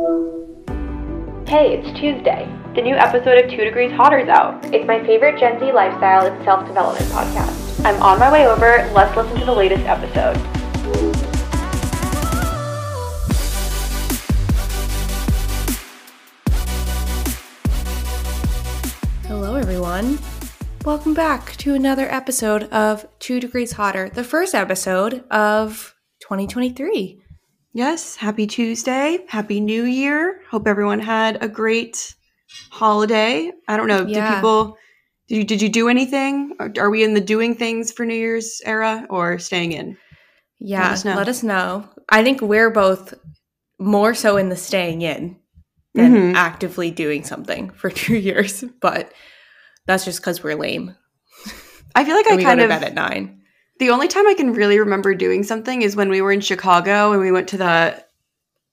[0.00, 2.48] Hey, it's Tuesday.
[2.74, 4.64] The new episode of Two Degrees Hotter's out.
[4.72, 7.84] It's my favorite Gen Z lifestyle and self development podcast.
[7.84, 8.90] I'm on my way over.
[8.94, 10.38] Let's listen to the latest episode.
[19.26, 20.18] Hello, everyone.
[20.86, 27.19] Welcome back to another episode of Two Degrees Hotter, the first episode of 2023.
[27.72, 29.18] Yes, happy Tuesday.
[29.28, 30.40] Happy New Year.
[30.50, 32.14] Hope everyone had a great
[32.70, 33.52] holiday.
[33.68, 34.04] I don't know.
[34.06, 34.28] Yeah.
[34.28, 34.76] Did people
[35.28, 36.54] did you did you do anything?
[36.58, 39.96] Are, are we in the doing things for New Year's era or staying in?
[40.58, 41.14] Yeah, Let us know.
[41.16, 41.88] let us know.
[42.08, 43.14] I think we're both
[43.78, 45.36] more so in the staying in
[45.94, 46.34] than Mhm.
[46.34, 49.12] actively doing something for two years, but
[49.86, 50.96] that's just because we're lame.
[51.94, 53.39] I feel like I kind of to bed at nine.
[53.80, 57.10] The only time I can really remember doing something is when we were in Chicago
[57.12, 58.04] and we went to the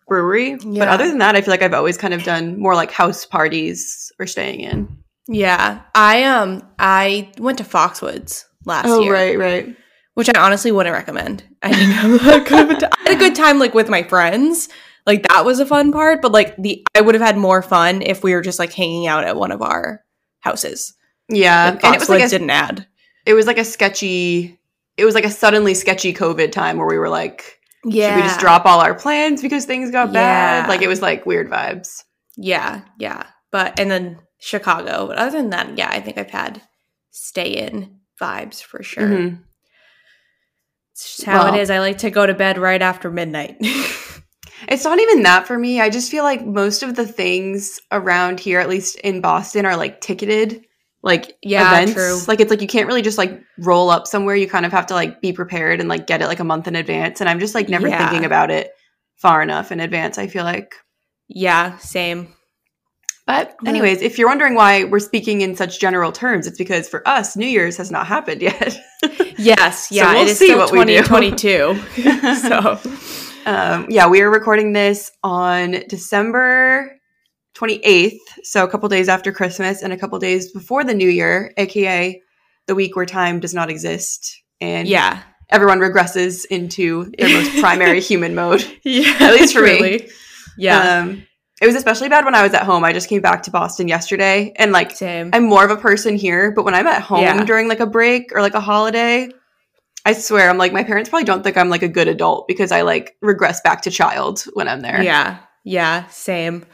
[0.07, 0.55] brewery.
[0.55, 3.25] But other than that, I feel like I've always kind of done more like house
[3.25, 4.97] parties or staying in.
[5.27, 8.95] Yeah, I um I went to Foxwoods last year.
[8.95, 9.75] Oh, year, right, right.
[10.13, 11.43] which I honestly wouldn't recommend.
[11.63, 14.69] I didn't have that good of a had a good time like with my friends.
[15.05, 18.01] Like that was a fun part, but like the I would have had more fun
[18.01, 20.01] if we were just like hanging out at one of our
[20.39, 20.93] houses.
[21.29, 21.69] Yeah.
[21.71, 22.87] And And it was like a didn't add.
[23.25, 24.56] it was like a sketchy
[24.97, 28.27] it was like a suddenly sketchy covid time where we were like Yeah, should we
[28.27, 32.03] just drop all our plans because things got bad like it was like weird vibes
[32.35, 33.23] Yeah, yeah.
[33.51, 35.07] But and then Chicago.
[35.07, 36.61] But other than that, yeah, I think I've had
[37.11, 39.07] stay in vibes for sure.
[39.07, 39.39] Mhm.
[40.91, 41.69] It's just how Well- it is.
[41.69, 43.57] I like to go to bed right after midnight.
[44.67, 48.39] it's not even that for me i just feel like most of the things around
[48.39, 50.65] here at least in boston are like ticketed
[51.03, 52.19] like Yeah, events true.
[52.27, 54.87] like it's like you can't really just like roll up somewhere you kind of have
[54.87, 57.39] to like be prepared and like get it like a month in advance and i'm
[57.39, 58.09] just like never Yeah.
[58.09, 58.71] thinking about it
[59.17, 60.73] far enough in advance i feel like
[61.29, 62.33] yeah, same.
[63.25, 67.05] But anyways, if you're wondering why we're speaking in such general terms, it's because for
[67.05, 68.79] us, New Year's has not happened yet.
[69.37, 70.13] Yes, So yeah.
[70.13, 71.03] we'll it is see still what we do.
[71.03, 71.75] 2022.
[72.47, 72.79] so
[73.45, 76.96] um, yeah, we are recording this on December
[77.57, 81.53] 28th, so a couple days after Christmas and a couple days before the New Year,
[81.57, 82.21] aka
[82.67, 88.01] the week where time does not exist and yeah, everyone regresses into their most primary
[88.11, 88.65] human mode.
[88.83, 89.15] yeah.
[89.21, 90.07] At least for me.
[90.57, 91.23] Yeah, Um,
[91.61, 92.83] it was especially bad when I was at home.
[92.83, 95.29] I just came back to Boston yesterday and like same.
[95.33, 97.43] I'm more of a person here, but when I'm at home Yeah.
[97.45, 99.29] during like a break or like a holiday,
[100.05, 102.71] I swear I'm like my parents probably don't think I'm like a good adult because
[102.71, 105.01] I like regress back to child when I'm there.
[105.01, 106.65] yeah, yeah, same.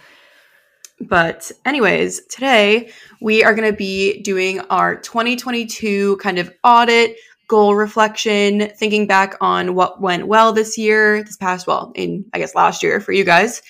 [1.00, 7.18] But anyways, today we are going to be doing our 2022 kind of audit,
[7.48, 12.40] goal reflection, thinking back on what went well this year, this past well, in I
[12.40, 13.62] guess last year for you guys.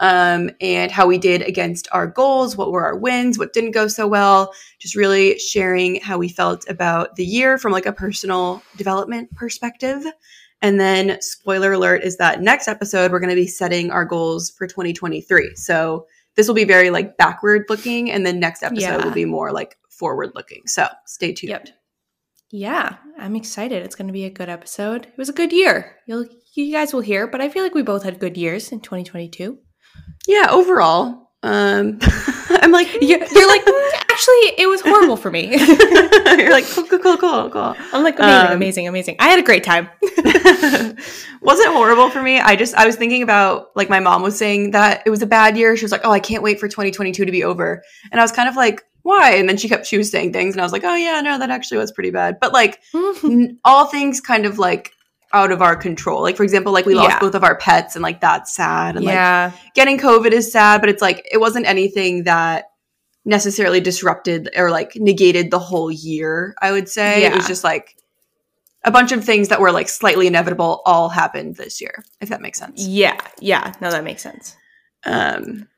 [0.00, 3.86] Um, and how we did against our goals, what were our wins, what didn't go
[3.86, 8.62] so well, just really sharing how we felt about the year from like a personal
[8.76, 10.04] development perspective.
[10.60, 14.50] And then, spoiler alert, is that next episode, we're going to be setting our goals
[14.50, 15.56] for 2023.
[15.56, 16.06] So,
[16.36, 19.04] this will be very like backward looking and then next episode Yeah.
[19.04, 21.68] will be more like forward looking so stay tuned Yep.
[22.54, 23.82] Yeah, I'm excited.
[23.82, 25.06] It's going to be a good episode.
[25.06, 25.96] It was a good year.
[26.06, 28.80] You'll you guys will hear, but I feel like we both had good years in
[28.80, 29.58] 2022.
[30.28, 31.98] yeah overall um
[32.62, 35.48] i'm like You're, you're like, "Mm, actually, it was horrible for me.
[35.58, 39.16] you're like cool cool cool cool cool I'm like, amazing, Um, amazing, amazing.
[39.18, 39.88] I had a great time.
[41.40, 44.70] wasn't horrible for me i just i was thinking about like my mom was saying
[44.70, 47.24] that it was a bad year she was like oh i can't wait for 2022
[47.24, 47.82] to be over
[48.12, 50.54] and i was kind of like why and then she kept she was saying things
[50.54, 52.80] and i was like oh yeah no that actually was pretty bad but like
[53.24, 54.92] n- all things kind of like
[55.34, 57.20] out of our control like for example like we lost Yeah.
[57.20, 60.80] both of our pets and like that's sad and like yeah, getting COVID is sad,
[60.80, 62.66] but it's like it wasn't anything that
[63.24, 67.24] necessarily disrupted or like negated the whole year, I would say.
[67.24, 67.96] It was just like
[68.84, 72.40] a bunch of things that were like slightly inevitable all happened this year, if that
[72.40, 72.84] makes sense.
[72.84, 73.72] yeah, yeah.
[73.80, 74.56] No, that makes sense.
[75.04, 75.68] Um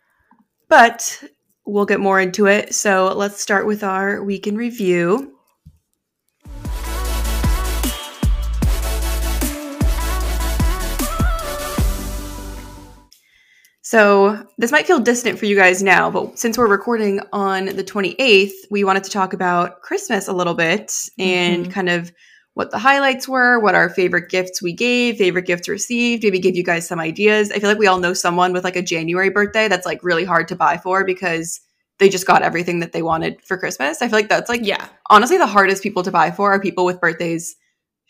[0.69, 1.23] but
[1.67, 2.75] we'll get more into it.
[2.75, 5.34] So let's start with our week in review.
[13.95, 17.85] So, this might feel distant for you guys now, but since we're recording on the
[17.85, 21.71] 28th, we wanted to talk about Christmas a little bit and Mhm.
[21.71, 22.11] kind of
[22.55, 26.57] what the highlights were, what our favorite gifts we gave, favorite gifts received, maybe give
[26.57, 27.53] you guys some ideas.
[27.53, 30.25] I feel like we all know someone with like a January birthday that's like really
[30.25, 31.61] hard to buy for because
[32.01, 34.03] they just got everything that they wanted for Christmas.
[34.03, 34.89] I feel like that's like Yeah.
[35.09, 37.55] honestly the hardest people to buy for are people with birthdays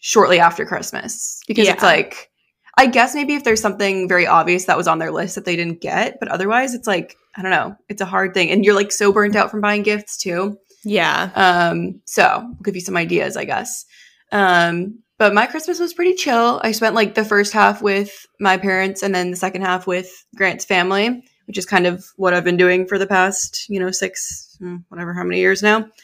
[0.00, 2.30] shortly after Christmas because it's like
[2.76, 5.56] I guess maybe if there's something very obvious that was on their list that they
[5.56, 8.50] didn't get, but otherwise it's like, I don't know, it's a hard thing.
[8.50, 10.58] And you're like so burnt out from buying gifts too.
[10.84, 11.30] Yeah.
[11.34, 13.86] Um, so I'll give you some ideas, I guess.
[14.32, 16.60] Um, but my Christmas was pretty chill.
[16.64, 20.10] I spent like the first half with my parents and then the second half with
[20.34, 23.90] Grant's family, which is kind of what I've been doing for the past, you know,
[23.92, 25.88] six, hmm, whatever, how many years now.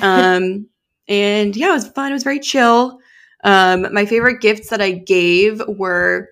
[0.00, 0.66] Um,
[1.06, 2.10] and yeah, it was fun.
[2.10, 2.98] It was very chill.
[3.44, 6.28] Um, my favorite gifts that I gave were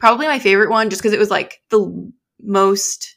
[0.00, 3.16] probably my favorite one just because it was like the most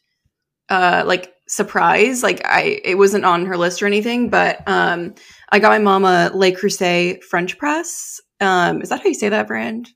[0.70, 2.24] uh like surprise.
[2.24, 5.14] Like I it wasn't on her list or anything, but um
[5.52, 8.20] I got my mom a Le Creuset French press.
[8.40, 9.90] Um, is that how you say that brand?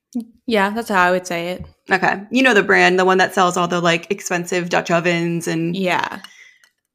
[0.45, 1.65] Yeah, that's how I would say it.
[1.89, 2.21] Okay.
[2.29, 5.75] You know the brand, the one that sells all the like expensive Dutch ovens and
[5.75, 6.21] Yeah.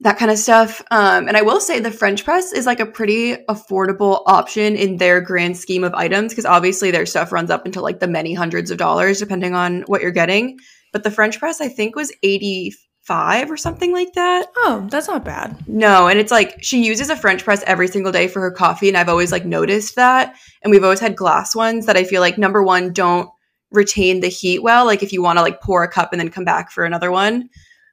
[0.01, 0.81] That kind of stuff.
[0.91, 4.97] Um, and I will say the French press is like a pretty affordable option in
[4.97, 8.33] their grand scheme of items because obviously their stuff runs up into like the many
[8.33, 10.59] hundreds of dollars depending on what you're getting.
[10.93, 14.47] But the French press I think was 85 or something like that.
[14.57, 15.69] Oh, that's not bad.
[15.69, 18.89] No, and it's like she uses a French press every single day for her coffee,
[18.89, 20.35] and I've always like noticed that.
[20.63, 23.29] And we've always had glass ones that I feel like number one don't
[23.71, 24.87] retain the heat well.
[24.87, 27.13] Like if you want to like pour a cup and then come back for another
[27.13, 27.51] one.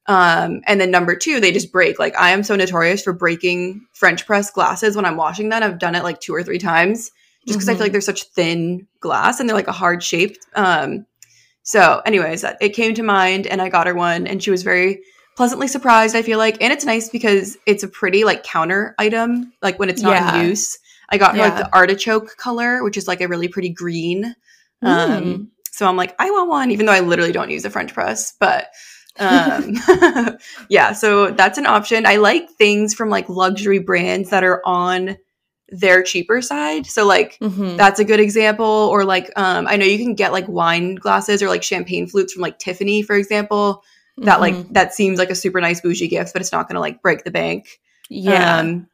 [0.07, 1.99] Um, and then number two, they just break.
[1.99, 5.63] Like I am so notorious for breaking French press glasses when I'm washing them.
[5.63, 7.11] I've done it like two or three times
[7.45, 7.77] just because I Mhm.
[7.77, 10.37] feel like they're such thin glass and they're like a hard shape.
[10.55, 11.05] Um,
[11.63, 15.01] so, anyways, it came to mind and I got her one and she was very
[15.35, 16.61] pleasantly surprised, I feel like.
[16.61, 20.41] And it's nice because it's a pretty like counter item, like when it's not Yeah.
[20.41, 20.77] in use.
[21.09, 24.35] I got her like the artichoke color, which is like a really pretty green.
[24.81, 25.47] Um, Mm.
[25.71, 28.33] so I'm like, I want one, even though I literally don't use a French press.
[28.39, 28.67] But
[29.19, 30.37] um,
[30.69, 32.05] yeah, so that's an option.
[32.05, 35.17] I like things from like luxury brands that are on
[35.69, 36.85] their cheaper side.
[36.85, 37.75] So like Mhm.
[37.77, 38.65] that's a good example.
[38.65, 42.33] Or like um, I know you can get like wine glasses or like champagne flutes
[42.33, 43.83] from like Tiffany, for example.
[44.19, 44.41] That Mhm.
[44.41, 47.23] like that seems like a super nice bougie gift, but it's not gonna like break
[47.23, 47.79] the bank.
[48.09, 48.59] yeah.
[48.59, 48.87] Um,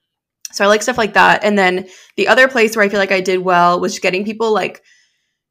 [0.52, 1.44] so I like stuff like that.
[1.44, 4.52] And then the other place where I feel like I did well was getting people
[4.54, 4.82] like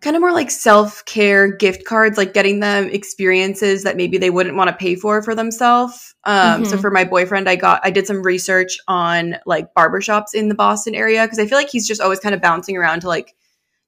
[0.03, 4.31] kind of more like self care gift cards, like getting them experiences that maybe they
[4.31, 6.15] wouldn't want to pay for for themselves.
[6.25, 6.81] Um, So Mhm.
[6.81, 10.95] for my boyfriend, I got I did some research on like barbershops in the Boston
[10.95, 13.35] area because I feel like he's just always kind of bouncing around to like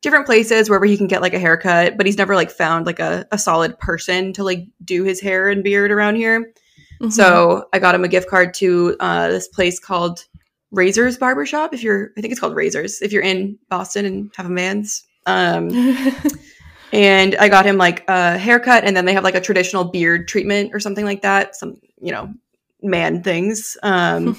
[0.02, 3.00] different places wherever he can get like a haircut, but he's never like found like
[3.00, 6.52] a, a solid person to like do his hair and beard around here.
[7.00, 7.10] Mhm.
[7.12, 10.24] So I got him a gift card to uh, this place called
[10.70, 11.72] Razors Barbershop.
[11.72, 13.00] If you're, I think it's called Razors.
[13.00, 15.70] If you're in Boston and have a man's, um,
[16.92, 20.28] and I got him like a haircut, and then they have like a traditional beard
[20.28, 21.56] treatment or something like that.
[21.56, 22.32] Some, you know,
[22.82, 23.76] man things.
[23.82, 24.36] Um,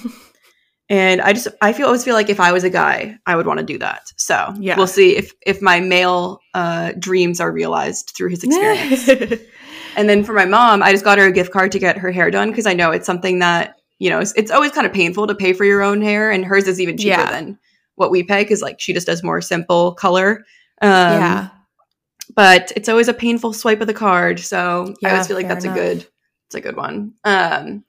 [0.88, 3.46] and I just, I feel always feel like if I was a guy, I would
[3.46, 4.12] want to do that.
[4.16, 4.76] So Yeah.
[4.76, 9.08] we'll see if if my male uh, dreams are realized through his experience.
[9.96, 12.12] And then for my mom, I just got her a gift card to get her
[12.12, 14.92] hair done because I know it's something that, you know, it's, it's always kind of
[14.92, 16.30] painful to pay for your own hair.
[16.30, 17.30] And hers is even cheaper Yeah.
[17.30, 17.58] than
[17.94, 20.44] what we pay because, like, she just does more simple color.
[20.82, 21.48] Um, yeah.
[22.34, 24.40] But it's always a painful swipe of the card.
[24.40, 25.76] So I always feel like that's enough.
[25.76, 26.06] a good,
[26.48, 27.14] it's a good one.
[27.24, 27.84] Um,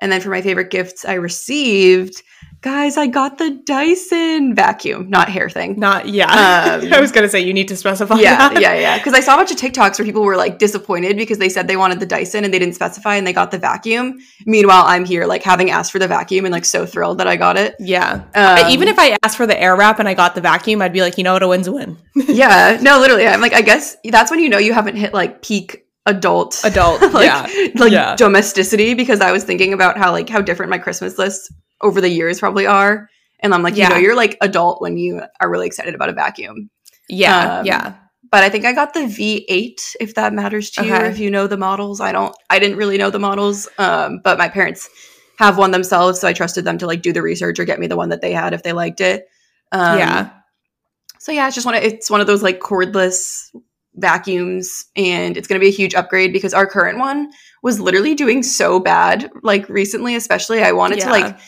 [0.00, 2.22] and then for my favorite gifts I received,
[2.62, 5.78] guys, I got the Dyson vacuum, not hair thing.
[5.78, 6.28] Not yeah.
[6.60, 8.16] Um, I was gonna say you need to specify.
[8.16, 8.60] yeah, that.
[8.60, 8.98] yeah, yeah.
[8.98, 11.68] Because I saw a bunch of TikToks where people were like disappointed because they said
[11.68, 14.18] they wanted the Dyson and they didn't specify and they got the vacuum.
[14.46, 17.36] Meanwhile, I'm here like having asked for the vacuum and like so thrilled that I
[17.36, 17.76] got it.
[17.78, 18.24] Yeah.
[18.34, 20.92] Um, Even if I asked for the air wrap and I got the vacuum, I'd
[20.92, 21.96] be like, you know what, a win's a win.
[22.14, 25.42] yeah, no, literally, I'm like, I guess that's when you know you haven't hit like
[25.42, 27.00] peak adult Adult.
[27.12, 27.46] like yeah.
[27.76, 28.16] like Yeah.
[28.16, 31.50] domesticity because I was thinking about how like how different my Christmas lists
[31.80, 33.08] over the years probably are.
[33.40, 33.88] And I'm like, you Yeah.
[33.90, 36.68] know, you're like adult when you are really excited about a vacuum.
[37.08, 37.58] Yeah.
[37.60, 37.94] Um, yeah.
[38.30, 41.08] but I think I got the V8 if that matters to you Okay.
[41.10, 42.00] if you know the models.
[42.00, 44.88] I don't I didn't really know the models um but my parents
[45.38, 47.86] have one themselves so I trusted them to like do the research or get me
[47.86, 49.26] the one that they had if they liked it.
[49.72, 50.30] Um yeah.
[51.18, 53.48] So yeah, it's just one of it's one of those like cordless
[54.00, 57.30] vacuums and it's going to be a huge upgrade because our current one
[57.62, 61.38] was literally doing so bad like recently especially I wanted to like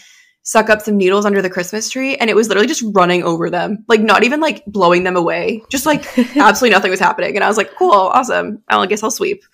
[0.45, 3.49] suck up some needles under the Christmas tree and it was literally just running over
[3.49, 3.85] them.
[3.89, 5.63] Like not even like blowing them away.
[5.71, 6.07] Just like
[6.37, 7.37] absolutely nothing was happening.
[7.37, 8.63] And I was like, cool, awesome.
[8.69, 9.45] I guess I'll sweep.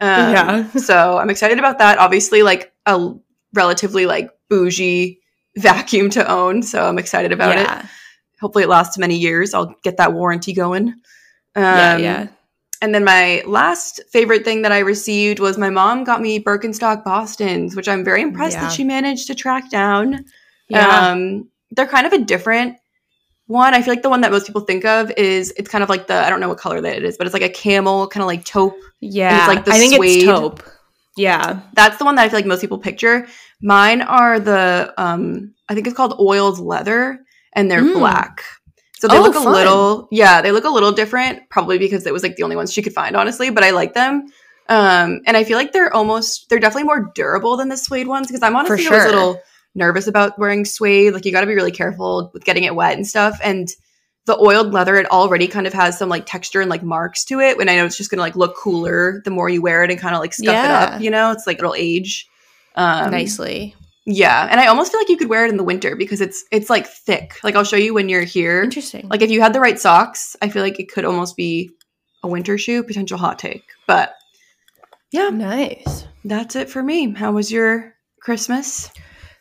[0.00, 0.70] Um, Yeah.
[0.76, 1.98] so I'm excited about that.
[1.98, 3.12] Obviously, like a
[3.54, 5.20] relatively like bougie
[5.56, 6.62] vacuum to own.
[6.62, 7.88] So I'm excited about it.
[8.40, 9.54] Hopefully it lasts many years.
[9.54, 10.88] I'll get that warranty going.
[10.88, 11.96] Um, yeah.
[11.96, 12.26] Yeah.
[12.82, 17.04] And then my last favorite thing that I received was my mom got me Birkenstock
[17.04, 18.62] Boston's, which I'm very impressed Yeah.
[18.62, 20.24] that she managed to track down.
[20.68, 21.10] Yeah.
[21.10, 22.76] Um, they're kind of a different
[23.46, 23.74] one.
[23.74, 26.06] I feel like the one that most people think of is it's kind of like
[26.06, 28.22] the I don't know what color that it is, but it's like a camel kind
[28.22, 28.76] of like taupe.
[29.00, 30.16] Yeah, it's like the I think suede.
[30.22, 30.62] it's taupe.
[31.16, 33.26] Yeah, That's the one that I feel like most people picture.
[33.62, 37.20] Mine are the um I think it's called oiled leather
[37.54, 37.94] and they're Mm.
[37.94, 38.42] black.
[38.98, 39.52] So they Oh, look a fun.
[39.52, 42.72] little yeah, they look a little different probably because it was like the only ones
[42.72, 44.26] she could find honestly, but I like them.
[44.68, 48.26] Um and I feel like they're almost they're definitely more durable than the suede ones
[48.26, 49.02] because I'm honestly sure.
[49.02, 49.40] a little
[49.74, 51.12] nervous about wearing suede.
[51.12, 53.68] Like you got to be really careful with getting it wet and stuff and
[54.24, 57.38] the oiled leather it already kind of has some like texture and like marks to
[57.40, 59.84] it when I know it's just going to like look cooler the more you wear
[59.84, 61.30] it and kind of like scuff it up, you know?
[61.30, 62.26] It's like it'll age.
[62.74, 63.76] Um, nicely.
[64.08, 66.44] Yeah, and I almost feel like you could wear it in the winter because it's
[66.52, 67.42] it's like thick.
[67.42, 68.62] Like I'll show you when you're here.
[68.62, 69.08] Interesting.
[69.08, 71.70] Like if you had the right socks, I feel like it could almost be
[72.22, 73.64] a winter shoe, potential hot take.
[73.88, 74.14] But
[75.10, 76.06] yeah, nice.
[76.24, 77.14] that's it for me.
[77.14, 78.90] How was your Christmas?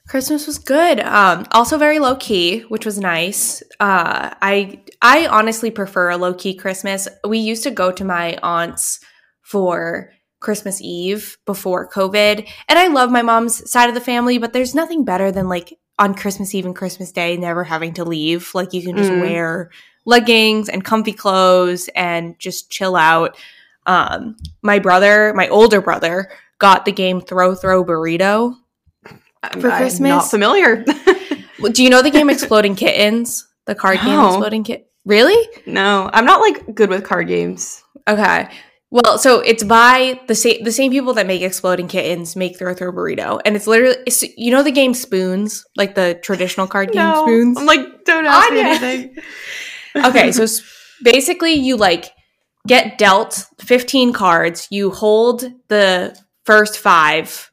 [0.08, 1.00] Christmas was good.
[1.00, 3.62] Um, also very low key, which was nice.
[3.80, 7.08] Uh, I I honestly prefer a low key Christmas.
[7.28, 9.00] We used to go to my aunt's
[9.44, 10.12] for
[10.46, 14.76] Christmas Eve before COVID, and I love my mom's side of the family, but there's
[14.76, 18.52] nothing better than like on Christmas Eve and Christmas Day never having to leave.
[18.54, 19.22] Like you can just Mm.
[19.22, 19.72] wear
[20.06, 23.36] leggings and comfy clothes and just chill out.
[23.88, 28.56] Um, my brother, my older brother, got the game Throw Throw Burrito.
[29.04, 29.10] For
[29.44, 30.00] I'm Christmas?
[30.10, 30.84] not familiar.
[31.72, 33.48] Do you know the game Exploding Kittens?
[33.66, 34.90] The card game Exploding Kit.
[35.06, 35.48] Really?
[35.66, 37.84] no, I'm not like good with card games.
[38.08, 38.50] Okay.
[38.96, 42.74] Well, so it's by the same the same people that make Exploding Kittens make Throw
[42.74, 46.94] Throw Burrito, and it's literally it's, you know the game Spoons, like the traditional card
[46.94, 47.58] game No, Spoons.
[47.58, 49.18] I'm like, don't ask me anything.
[49.98, 50.46] okay, so
[51.04, 52.14] basically you like
[52.68, 57.52] get dealt 15 cards, you hold the first 5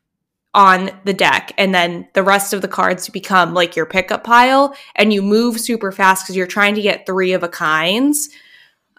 [0.55, 4.77] on the deck and then the rest of the cards become like your pickup pile
[4.95, 8.29] and you move super fast cuz you're trying to get 3 of a kinds.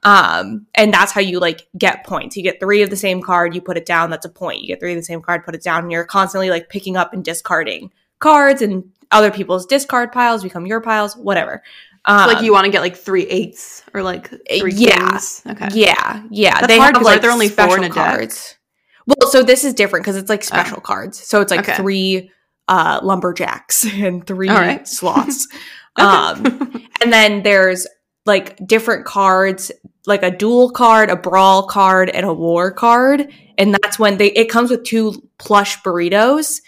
[0.03, 2.35] Um and that's how you like get points.
[2.35, 4.61] You get 3 of the same card, you put it down, that's a point.
[4.61, 6.97] You get 3 of the same card, put it down and you're constantly like picking
[6.97, 11.63] up and discarding cards and other people's discard piles become your piles, whatever.
[12.05, 15.09] Um, like you want to get like three eights or like three yeah.
[15.11, 15.41] kings.
[15.47, 15.69] Okay.
[15.71, 16.55] Yeah, yeah.
[16.55, 17.95] That's they hard have like aren't only four special in a deck?
[17.95, 18.57] cards.
[19.05, 21.19] Well, so this is different because it's like special cards.
[21.19, 21.75] So it's like Okay.
[21.75, 22.31] three
[22.67, 24.87] uh lumberjacks and three right.
[24.87, 25.47] sloths.
[25.95, 26.07] Okay.
[26.07, 27.85] um and then there's
[28.25, 29.71] like different cards,
[30.05, 33.27] like a dual card, a brawl card, and a war card.
[33.57, 36.61] And that's when they it comes with two plush burritos.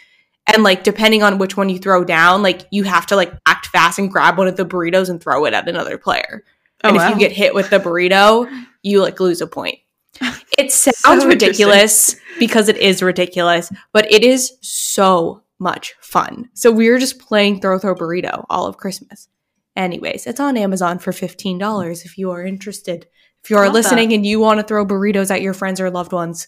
[0.53, 3.67] And like depending on which one you throw down, like you have to like act
[3.67, 6.43] fast and grab one of the burritos and throw it at another player.
[6.83, 8.47] Oh, and if you get hit with the burrito,
[8.83, 9.79] you like lose a point.
[10.57, 16.49] It sounds So ridiculous because it is ridiculous, but it is so much fun.
[16.53, 19.27] So we were just playing Throw Throw Burrito all of Christmas.
[19.75, 23.07] Anyways, it's on Amazon for $15 if you are interested.
[23.45, 26.11] If you are listening and you want to throw burritos at your friends or loved
[26.11, 26.47] ones,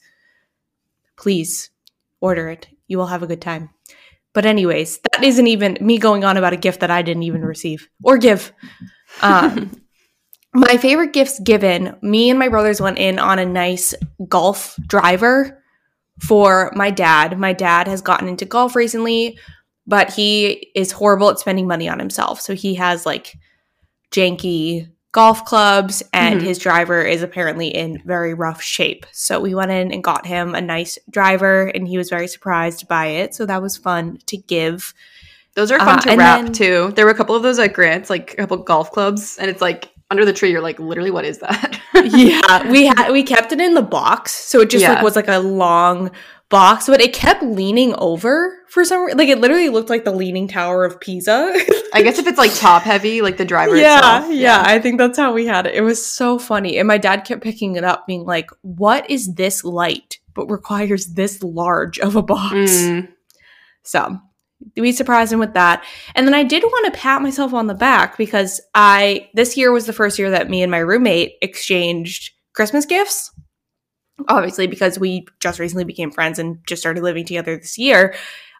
[1.16, 1.70] please
[2.22, 2.68] order it.
[2.88, 3.70] You will have a good time.
[4.34, 7.46] But anyways, that isn't even me going on about a gift that I didn't even
[7.46, 8.52] receive or give.
[9.22, 9.80] Um,
[10.56, 13.94] my favorite gifts given, me and my brothers went in on a nice
[14.28, 15.64] golf driver
[16.18, 17.38] for my dad.
[17.38, 19.38] My dad has gotten into golf recently,
[19.86, 22.42] but he is horrible at spending money on himself.
[22.42, 23.38] So he has like
[24.12, 26.44] janky golf clubs and Mhm.
[26.44, 29.06] his driver is apparently in very rough shape.
[29.12, 32.88] So we went in and got him a nice driver and he was very surprised
[32.88, 33.34] by it.
[33.34, 34.94] So that was fun to give.
[35.56, 36.92] Those are fun Uh, to wrap then- too.
[36.96, 39.62] There were a couple of those at Grant's, like a couple golf clubs, and it's
[39.62, 40.52] like under the tree.
[40.52, 41.80] You're like, literally, what is that?
[41.96, 44.94] yeah, we had we kept it in the box, so it just Yeah.
[44.94, 46.12] like was like a long
[46.50, 49.18] box, but it kept leaning over for some reason.
[49.18, 51.54] Like it literally looked like the leaning tower of Pisa.
[51.94, 54.34] I guess if it's like top heavy, like the driver yeah, itself.
[54.34, 55.76] yeah, I think that's how we had it.
[55.76, 59.34] It was so funny, and my dad kept picking it up, being like, "What is
[59.36, 62.54] this light?" But requires this large of a box.
[62.54, 63.10] Mm.
[63.84, 64.20] So
[64.76, 65.84] we surprised him with that.
[66.16, 69.72] And then I did want to pat myself on the back because I this year
[69.72, 73.32] was the first year that me and my roommate exchanged Christmas gifts.
[74.28, 78.16] Obviously, because we just recently became friends and just started living together this year.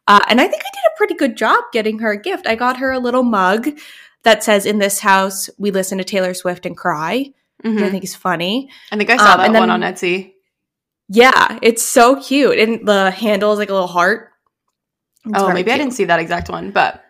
[0.08, 2.48] Uh, and I think I did a pretty good job getting her a gift.
[2.48, 3.68] I got her a little mug
[4.24, 7.34] that says, In this house, we listen to Taylor Swift and cry,
[7.64, 8.70] which I think is funny.
[8.92, 10.34] I think I saw Um, that then- one on Etsy.
[11.10, 12.60] Yeah, it's so cute.
[12.60, 14.30] And the handle is like a little heart.
[15.26, 17.04] It's Oh, maybe I didn't see that exact one, but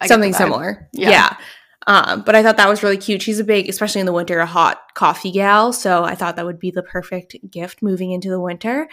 [0.00, 0.88] I something similar.
[0.92, 1.10] Yeah.
[1.10, 1.36] Yeah.
[1.86, 3.22] Um, but I thought that was really cute.
[3.22, 5.72] She's a big, especially in the winter, a hot coffee gal.
[5.72, 8.88] So I thought that would be the perfect gift moving into the winter.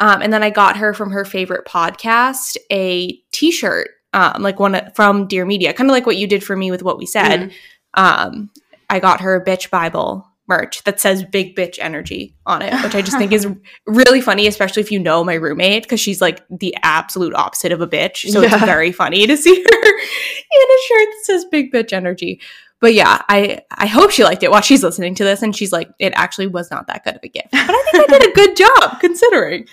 [0.00, 4.90] Um, and then I got her from her favorite podcast a T-shirt, um, like one
[4.94, 7.50] from Dear Media, kind of like what you did for me with what we said.
[7.50, 7.52] Mhm.
[7.94, 8.50] Um,
[8.88, 12.94] I got her a bitch Bible merch that says big bitch energy on it, which
[12.94, 13.46] I just think is
[13.86, 17.80] really funny, especially if you know my roommate, because she's like the absolute opposite of
[17.80, 18.30] a bitch.
[18.30, 18.54] So Yeah.
[18.54, 22.40] it's very funny to see her in a shirt that says big bitch energy.
[22.80, 25.72] But yeah, I I hope she liked it while she's listening to this and she's
[25.72, 27.48] like, it actually was not that good of a gift.
[27.50, 29.66] But I think I did a good job considering.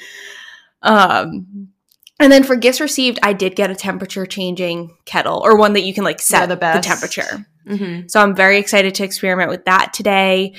[0.82, 1.70] Um
[2.20, 5.84] and then for gifts received, I did get a temperature changing kettle or one that
[5.84, 6.88] you can like set the the, best.
[6.88, 7.46] temperature.
[7.68, 8.10] Mhm.
[8.10, 10.54] So I'm very excited to experiment with that today.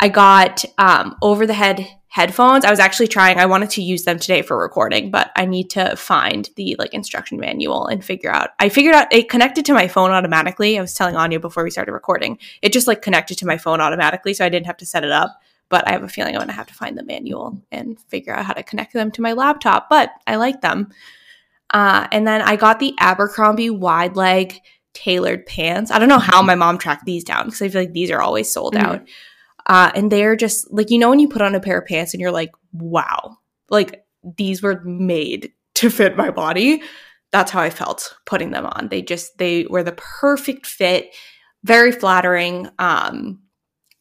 [0.00, 2.64] I got um, over the head headphones.
[2.64, 3.38] I was actually trying.
[3.38, 6.94] I wanted to use them today for recording, but I need to find the like
[6.94, 8.50] instruction manual and figure out.
[8.58, 10.78] I figured out it connected to my phone automatically.
[10.78, 12.38] I was telling Anya before we started recording.
[12.62, 15.12] It just like connected to my phone automatically, so I didn't have to set it
[15.12, 15.40] up.
[15.70, 18.34] But I have a feeling I'm going to have to find the manual and figure
[18.34, 19.88] out how to connect them to my laptop.
[19.90, 20.90] But I like them.
[21.70, 24.58] Uh, and then I got the Abercrombie wide leg
[24.94, 25.90] tailored pants.
[25.90, 28.22] I don't know how my mom tracked these down because I feel like these are
[28.22, 28.82] always sold Mhm.
[28.82, 29.08] out.
[29.66, 32.14] Uh, and they're just like, you know, when you put on a pair of pants
[32.14, 33.36] and you're like, wow,
[33.68, 34.02] like
[34.38, 36.82] these were made to fit my body.
[37.32, 38.88] That's how I felt putting them on.
[38.88, 41.14] They just, they were the perfect fit,
[41.64, 42.70] very flattering.
[42.78, 43.40] Um,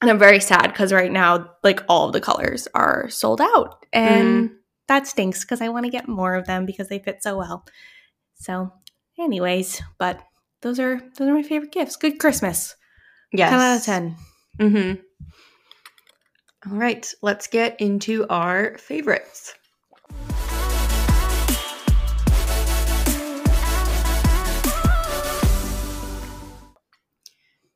[0.02, 3.86] and I'm very sad because right now, like all of the colors are sold out.
[3.94, 4.52] And
[4.88, 7.66] that stinks because I want to get more of them because they fit so well.
[8.36, 8.72] So,
[9.20, 10.22] anyways, but
[10.62, 11.96] those are those are my favorite gifts.
[11.96, 12.76] Good Christmas.
[13.34, 13.50] Yes.
[13.50, 14.16] 10 out of 10.
[14.60, 16.72] Mm-hmm.
[16.72, 19.54] All right, let's get into our favorites.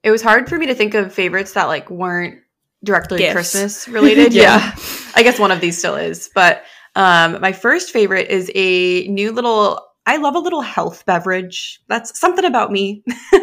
[0.04, 2.40] It was hard for me to think of favorites that like weren't
[2.84, 3.34] directly Gifts.
[3.34, 4.34] Christmas related.
[4.34, 4.58] Yeah.
[4.58, 4.76] yeah.
[5.16, 6.30] I guess one of these still is.
[6.34, 6.64] But
[6.96, 11.80] um my first favorite is a new little I love a little health beverage.
[11.88, 13.04] That's something about me.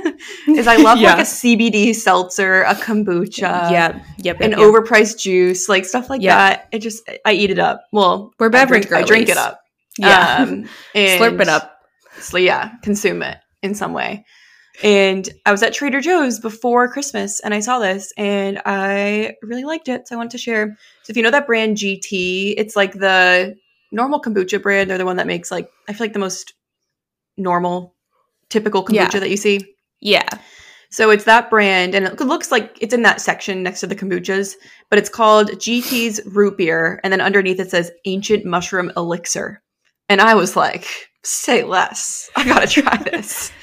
[0.49, 1.13] is I love Yeah.
[1.13, 4.69] like a CBD seltzer, a kombucha, yep, yep, an yep, yep.
[4.69, 6.37] overpriced juice, like stuff like Yeah.
[6.37, 6.69] that.
[6.73, 7.85] It just I eat it up.
[7.93, 9.61] Well, We're I beverage drink, I drink it up.
[9.99, 11.79] Yeah, Um, and slurp it up.
[12.21, 14.25] So yeah, consume it in some way.
[14.83, 19.65] And I was at Trader Joe's before Christmas and I saw this and I really
[19.65, 20.07] liked it.
[20.07, 20.77] So I wanted to share.
[21.03, 23.57] So if you know that brand GT, it's like the
[23.91, 24.89] normal kombucha brand.
[24.89, 26.55] They're the one that makes like I feel like the most
[27.37, 27.95] normal,
[28.51, 29.21] typical kombucha Yeah.
[29.21, 29.61] that you see.
[30.01, 30.29] Yeah,
[30.91, 33.97] So it's that brand, and it looks like it's in that section next to the
[33.97, 34.55] kombuchas,
[34.91, 39.61] but it's called GT's Root Beer, and then underneath it says Ancient Mushroom Elixir.
[40.09, 40.87] And I was like,
[41.25, 42.31] say less.
[42.37, 43.51] I gotta try this.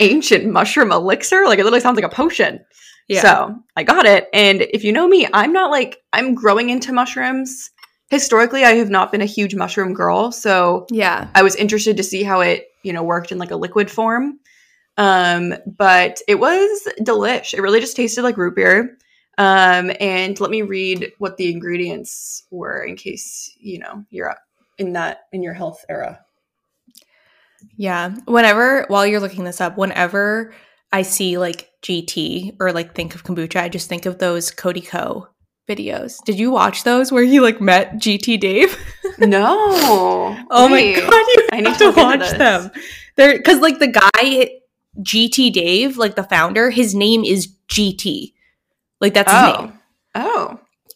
[0.00, 1.44] Ancient Mushroom Elixir?
[1.46, 2.60] Like it literally sounds like a potion.
[3.08, 3.22] yeah.
[3.22, 4.28] So I got it.
[4.32, 7.70] And if you know me, I'm not like, I'm growing into mushrooms.
[8.10, 10.32] Historically, I have not been a huge mushroom girl.
[10.32, 13.56] So yeah, I was interested to see how it, you know, worked in like a
[13.56, 14.38] liquid form.
[14.96, 17.54] Um, but it was delish.
[17.54, 18.96] It really just tasted like root beer.
[19.36, 24.34] Um, and let me read what the ingredients were in case, you know, you're
[24.78, 26.24] in that in your health era.
[27.76, 28.14] Yeah.
[28.26, 30.54] Whenever while you're looking this up, whenever
[30.92, 34.80] I see like GT or like think of kombucha, I just think of those Cody
[34.80, 35.28] Ko
[35.68, 36.16] videos.
[36.24, 38.76] Did you watch those where he like met GT Dave?
[39.20, 40.36] No.
[40.48, 40.94] Oh Wait.
[40.94, 42.70] my god, you I need to watch them.
[43.16, 44.60] They're because like the guy
[45.00, 48.34] GT Dave, like the founder, his name is GT.
[49.00, 49.60] Like that's his Oh.
[49.64, 49.77] name.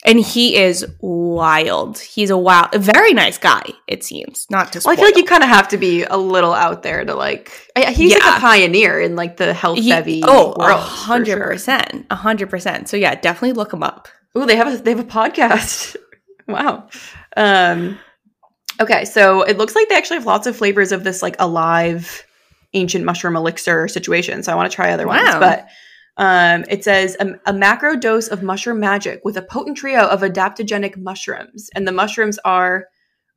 [0.04, 1.98] And he is wild.
[1.98, 4.48] He's a wild, a very nice guy, it seems.
[4.50, 6.82] Not to Well, I feel like you kind of have to be a little out
[6.82, 7.70] there to like.
[7.76, 12.50] He's like a pioneer in like the health He- heavy oh, hundred percent, a hundred
[12.50, 12.88] percent.
[12.88, 14.08] So yeah, definitely look him up.
[14.34, 15.96] Oh, they have a they have a podcast.
[16.48, 16.88] wow.
[17.36, 17.98] Um
[18.80, 22.26] okay, so it looks like they actually have lots of flavors of this like alive
[22.74, 24.42] ancient mushroom elixir situation.
[24.42, 25.28] So I want to try other ones.
[25.38, 25.68] But
[26.18, 30.20] um it says a, a macro dose of mushroom magic with a potent trio of
[30.20, 31.70] adaptogenic mushrooms.
[31.74, 32.86] And the mushrooms are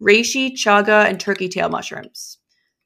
[0.01, 2.38] reishi, chaga, and turkey tail mushrooms.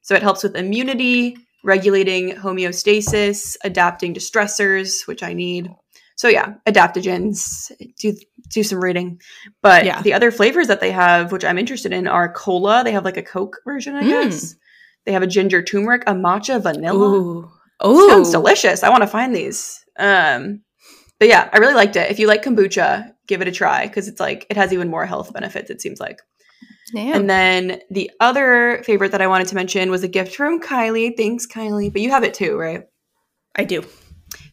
[0.02, 5.70] So it helps with immunity, regulating homeostasis, adapting to stressors, which I need.
[6.16, 7.72] So yeah, adaptogens.
[7.98, 8.14] Do
[8.48, 9.20] do some reading.
[9.62, 10.02] But Yeah.
[10.02, 12.82] the other flavors that they have, which I'm interested in, are cola.
[12.84, 14.08] They have like a Coke version, I Mm.
[14.08, 14.54] guess.
[15.06, 17.16] They have a ginger turmeric, a matcha vanilla.
[17.16, 17.50] Ooh,
[17.84, 18.82] ooh, Sounds delicious.
[18.82, 19.84] I want to find these.
[19.98, 20.62] Um,
[21.18, 22.10] but yeah, I really liked it.
[22.10, 25.06] If you like kombucha, give it a try because it's like it has even more
[25.06, 25.70] health benefits.
[25.70, 26.20] It seems like.
[26.92, 27.14] Yeah.
[27.14, 31.16] And then the other favorite that I wanted to mention was a gift from Kylie.
[31.16, 31.92] Thanks, Kylie.
[31.92, 32.84] But you have it too, right?
[33.54, 33.84] I do.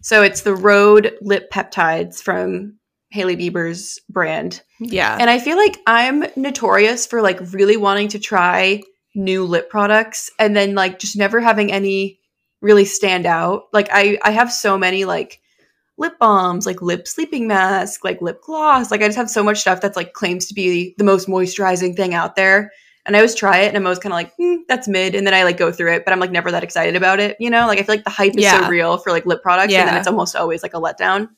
[0.01, 2.77] So it's the Rhode Lip Peptides from
[3.11, 4.61] Hailey Bieber's brand.
[4.79, 5.17] Yeah.
[5.19, 8.81] And I feel like I'm notorious for like really wanting to try
[9.15, 12.19] new lip products and then like just never having any
[12.61, 13.67] really stand out.
[13.73, 15.39] Like I I have so many like
[15.97, 18.91] lip balms, like lip sleeping mask, like lip gloss.
[18.91, 21.95] Like I just have so much stuff that's like claims to be the most moisturizing
[21.95, 22.71] thing out there.
[23.05, 25.15] And I always try it and I'm always kind of like, mm, that's mid.
[25.15, 27.37] And then I like go through it, but I'm like never that excited about it.
[27.39, 28.61] You know, like I feel like the hype is Yeah.
[28.63, 31.29] so real for like lip products and then it's almost always like a letdown.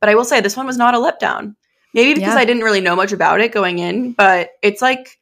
[0.00, 1.54] But I will say this one was not a letdown.
[1.92, 2.40] Maybe because Yeah.
[2.40, 5.18] I didn't really know much about it going in, but it's like,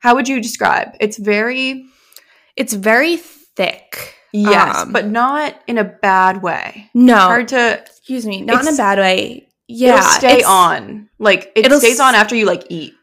[0.00, 0.90] how would you describe?
[1.00, 1.86] It's very,
[2.56, 4.16] It's very thick.
[4.32, 6.90] Yes, Um, but not in a bad way.
[6.94, 7.16] no.
[7.16, 9.48] Hard to excuse me, not in a bad way.
[9.66, 11.08] Yeah, stay on.
[11.18, 12.94] Like it It'll stays on after you like eat,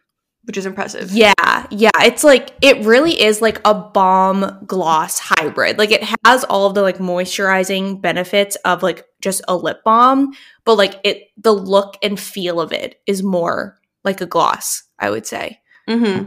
[0.46, 1.12] which is impressive.
[1.12, 1.34] Yeah,
[1.70, 1.92] yeah.
[2.02, 5.78] It's like it really is like a balm gloss hybrid.
[5.78, 10.34] Like it has all of the like moisturizing benefits of like just a lip balm,
[10.66, 15.10] but like it the look and feel of it is more like a gloss, I
[15.12, 15.60] would say.
[15.88, 16.24] hmm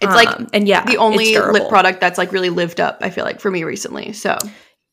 [0.00, 2.98] It's like Um, and yeah, the only lip product that's like really lived up.
[3.00, 4.12] I feel like for me recently.
[4.12, 4.36] So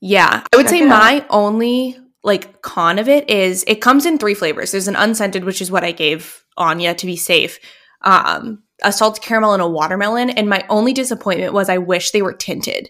[0.02, 0.90] Yeah, I would Check say out.
[0.90, 4.72] my only like con of it is it comes in three flavors.
[4.72, 7.60] There's an unscented, which is what I gave Anya to be safe.
[8.02, 10.30] Um, a salted caramel and a watermelon.
[10.30, 12.90] And my only disappointment was I wish they were tinted.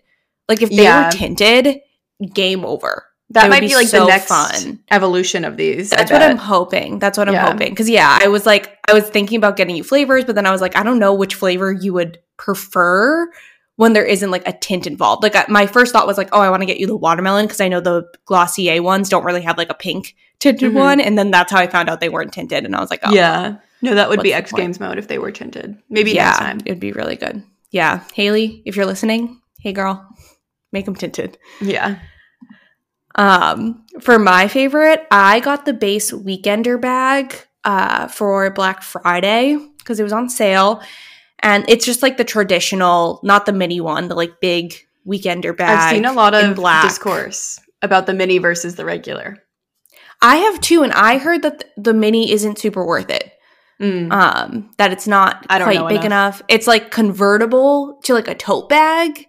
[0.49, 1.05] Like if they Yeah.
[1.05, 1.81] were tinted,
[2.33, 3.05] game over.
[3.33, 4.79] That might be be like so the next fun.
[4.91, 5.89] evolution of these.
[5.89, 6.21] That's what.
[6.21, 6.99] I'm hoping.
[6.99, 7.51] That's what I'm Yeah.
[7.51, 7.73] hoping.
[7.75, 10.51] Cause yeah, I was like, I was thinking about getting you flavors, but then I
[10.51, 13.31] was like, I don't know which flavor you would prefer
[13.75, 15.23] when there isn't like a tint involved.
[15.23, 17.45] Like I, my first thought was like, oh, I want to get you the watermelon
[17.45, 20.75] because I know the Glossier ones don't really have like a pink tinted Mhm.
[20.75, 20.99] one.
[21.01, 22.65] And then that's how I found out they weren't tinted.
[22.65, 23.55] And I was like, oh, Yeah.
[23.81, 24.51] No, that would be X?
[24.53, 25.75] Games mode if they were tinted.
[25.89, 26.59] Maybe yeah, next time.
[26.65, 27.43] it'd be really good.
[27.71, 28.01] Yeah.
[28.13, 30.07] Hailey, if you're listening, hey girl,
[30.71, 31.37] make them tinted.
[31.59, 31.97] Yeah.
[33.15, 39.99] Um, for my favorite, I got the Béis weekender bag uh, for Black Friday because
[39.99, 40.81] it was on sale,
[41.39, 44.75] and it's just like the traditional, not the mini one, the like big
[45.07, 45.77] weekender bag.
[45.77, 46.83] I've seen a lot of black.
[46.83, 49.37] discourse about the mini versus the regular.
[50.21, 53.31] I have two, and I heard that the mini isn't super worth it.
[53.81, 54.11] Mm.
[54.11, 56.41] Um, that it's not I don't quite know big enough.
[56.47, 59.27] It's like convertible to like a tote bag.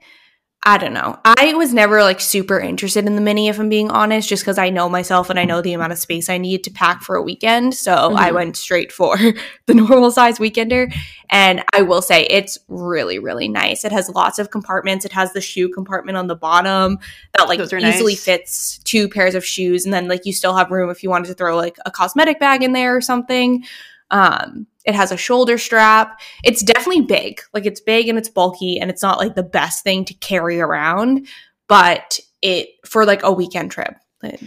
[0.67, 1.19] I don't know.
[1.27, 4.57] I was never like super interested in the mini, if I'm being honest, just because
[4.57, 7.17] I know myself and I know the amount of space I need to pack for
[7.17, 7.75] a weekend.
[7.75, 8.35] So I Mhm.
[8.35, 9.15] went straight for
[9.67, 10.91] the normal size weekender.
[11.29, 13.85] And I will say it's really, really nice.
[13.85, 15.05] It has lots of compartments.
[15.05, 16.99] It has the shoe compartment on the bottom
[17.37, 18.25] that like easily nice.
[18.25, 19.85] fits two pairs of shoes.
[19.85, 22.41] And then like you still have room if you wanted to throw like a cosmetic
[22.41, 23.65] bag in there or something.
[24.11, 26.21] Um, it has a shoulder strap.
[26.43, 27.41] It's definitely big.
[27.53, 30.61] Like it's big and it's bulky and it's not like the best thing to carry
[30.61, 31.27] around,
[31.69, 33.95] but it for like a weekend trip.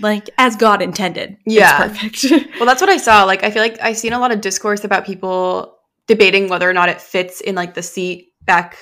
[0.02, 1.38] Like as God intended.
[1.46, 1.86] Yeah.
[1.86, 2.50] It's perfect.
[2.60, 3.24] Well, that's what I saw.
[3.24, 6.74] Like, I feel like I've seen a lot of discourse about people debating whether or
[6.74, 8.78] not it fits in like the seat back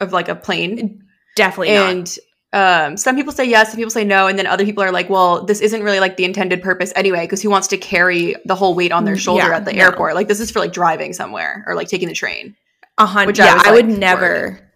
[0.00, 1.02] of like a plane.
[1.36, 2.16] definitely not.
[2.54, 5.08] Um, some people say yes, some people say no, and then other people are like,
[5.08, 8.54] "Well, this isn't really like the intended purpose anyway, because who wants to carry the
[8.54, 9.82] whole weight on their Mm, shoulder yeah, at the no.
[9.82, 10.14] airport?
[10.14, 12.54] Like, this is for like driving somewhere or like taking the train."
[12.98, 13.28] A hundred.
[13.28, 14.68] Which I Yeah, was, I, would never.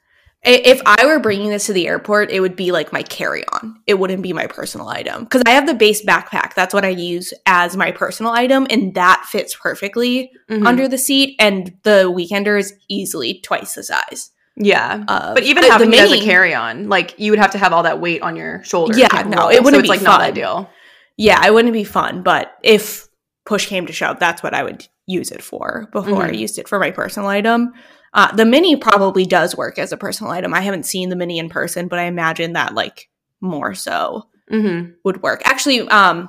[0.43, 3.81] If I were bringing this to the airport, it would be like my carry-on.
[3.87, 6.55] It wouldn't be my personal item because I have the Béis backpack.
[6.55, 10.65] That's what I use as my personal item, and that fits perfectly Mhm.
[10.67, 11.35] under the seat.
[11.41, 14.31] And the weekender is easily twice the size.
[14.57, 17.51] Yeah, but even uh, having the it as a mini- carry-on, like you would have
[17.53, 18.95] to have all that weight on your shoulder.
[18.97, 20.31] Yeah, no, it wouldn't so be like not fun.
[20.31, 20.71] ideal.
[21.17, 22.23] yeah, it wouldn't be fun.
[22.23, 23.07] But if
[23.45, 26.39] push came to shove, that's what I would use it for before I Mhm.
[26.39, 27.73] used it for my personal item.
[28.13, 30.55] Uh, the mini probably does work as a personal item.
[30.55, 33.09] I haven't seen the mini in person, but I imagine that like
[33.41, 35.43] more so hmm would work.
[35.45, 36.29] Actually, um,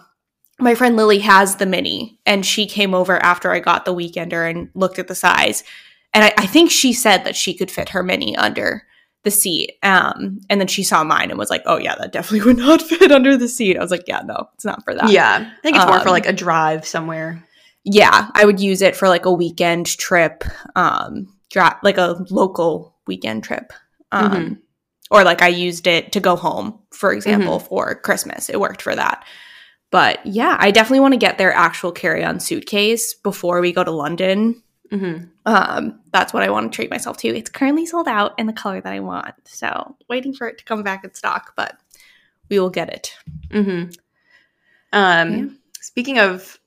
[0.60, 4.50] my friend Lily has the mini, and she came over after I got the weekender
[4.50, 5.64] and looked at the size,
[6.18, 8.82] and I, I think she said that she could fit her mini under
[9.24, 9.74] the seat.
[9.84, 12.82] Um, and then she saw mine and was like, "Oh yeah, that definitely would not
[12.82, 15.62] fit under the seat." I was like, "Yeah, no, it's not for that." Yeah, I
[15.62, 17.44] think it's more for Um, like a drive somewhere.
[17.84, 20.44] yeah, I would use it for like a weekend trip,
[20.76, 23.72] um, dra- like a local weekend trip.
[24.12, 24.58] Um, Mhm.
[25.12, 27.68] Or like I used it to go home, for example, Mm-hmm.
[27.68, 28.50] for Christmas.
[28.50, 29.24] It worked for that.
[29.90, 33.86] But yeah, I definitely want to get their actual carry on suitcase before we go
[33.86, 34.62] to London.
[34.90, 37.28] Hmm Um, that's what I want to treat myself to.
[37.30, 39.34] It's currently sold out in the color that I want.
[39.46, 41.78] So waiting for it to come back in stock, but
[42.50, 43.14] we will get it.
[43.52, 43.84] hmm
[44.94, 45.46] Um, Yeah.
[45.82, 46.60] Speaking of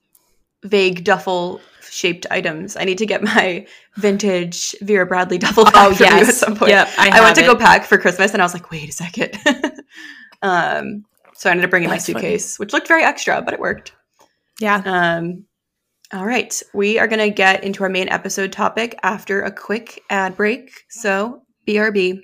[0.63, 5.89] vague duffel shaped items, I need to get my vintage Vera Bradley duffel bag Oh,
[5.91, 6.29] you yes.
[6.29, 6.69] at some point.
[6.71, 8.89] Yep, I I, went have to go pack for Christmas and I was like, wait
[8.89, 9.37] a second.
[10.41, 11.05] um,
[11.35, 12.23] so I ended up bringing That's my funny.
[12.25, 13.93] suitcase, which looked very extra, but it worked.
[14.59, 14.81] Yeah.
[14.85, 15.45] Um,
[16.13, 16.61] all right.
[16.73, 20.71] We are going to get into our main episode topic after a quick ad break.
[20.89, 22.21] So, BRB.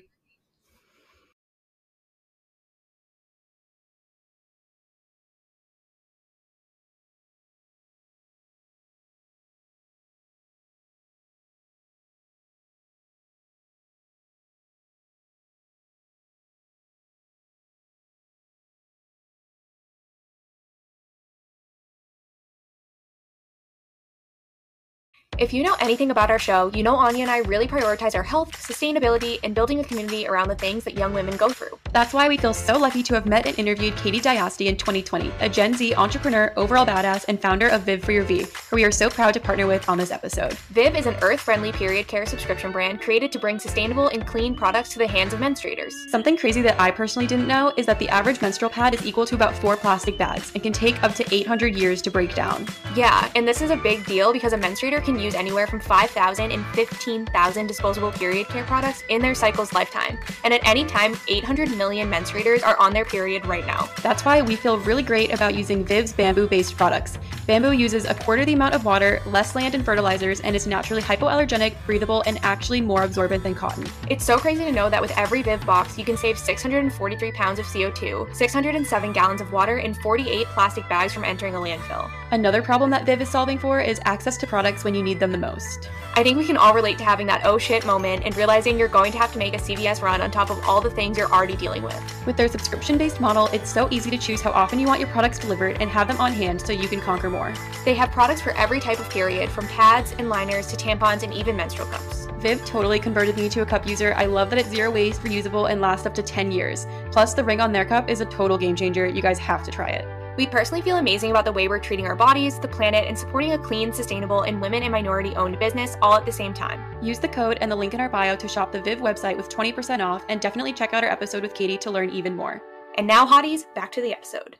[25.38, 28.24] If you know anything about our show, you know Anya and I really prioritize our
[28.24, 31.78] health, sustainability, and building a community around the things that young women go through.
[31.92, 35.30] That's why we feel so lucky to have met and interviewed Katie Diasti in 2020,
[35.38, 38.84] a Gen Z entrepreneur, overall badass, and founder of Viv for Your V, who we
[38.84, 40.54] are so proud to partner with on this episode.
[40.70, 44.56] Viv is an earth friendly period care subscription brand created to bring sustainable and clean
[44.56, 45.92] products to the hands of menstruators.
[46.08, 49.26] Something crazy that I personally didn't know is that the average menstrual pad is equal
[49.26, 52.66] to about four plastic bags and can take up to 800 years to break down.
[52.96, 56.50] Yeah, and this is a big deal because a menstruator can use anywhere from 5,000
[56.50, 60.18] and 15,000 disposable period care products in their cycle's lifetime.
[60.44, 63.88] And at any time, 800 million menstruators are on their period right now.
[64.02, 67.18] That's why we feel really great about using Viv's bamboo based products.
[67.46, 71.00] Bamboo uses a quarter the amount of water, less land and fertilizers, and is naturally
[71.00, 73.86] hypoallergenic, breathable, and actually more absorbent than cotton.
[74.10, 77.58] It's so crazy to know that with every Viv box, you can save 643 pounds
[77.58, 82.10] of CO2, 607 gallons of water, and 48 plastic bags from entering a landfill.
[82.30, 85.32] Another problem that Viv is solving for is access to products when you need them
[85.32, 85.88] the most.
[86.14, 88.88] I think we can all relate to having that oh shit moment and realizing you're
[88.88, 91.30] going to have to make a CVS run on top of all the things you're
[91.30, 92.26] already dealing with.
[92.26, 95.08] With their subscription based model, it's so easy to choose how often you want your
[95.10, 97.54] products delivered and have them on hand so you can conquer more.
[97.84, 101.32] They have products for every type of period, from pads and liners to tampons and
[101.32, 102.26] even menstrual cups.
[102.38, 104.12] Viv totally converted me to a cup user.
[104.14, 106.86] I love that it's zero waste, reusable, and lasts up to 10 years.
[107.12, 109.06] Plus, the ring on their cup is a total game changer.
[109.06, 110.17] You guys have to try it.
[110.38, 113.54] We personally feel amazing about the way we're treating our bodies, the planet, and supporting
[113.54, 116.80] a clean, sustainable, and women and minority owned business all at the same time.
[117.02, 119.48] Use the code and the link in our bio to shop the Viv website with
[119.48, 122.62] 20% off, and definitely check out our episode with Katie to learn even more.
[122.96, 124.56] And now, hotties, back to the episode.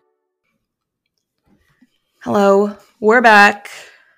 [2.24, 3.70] Hello, we're back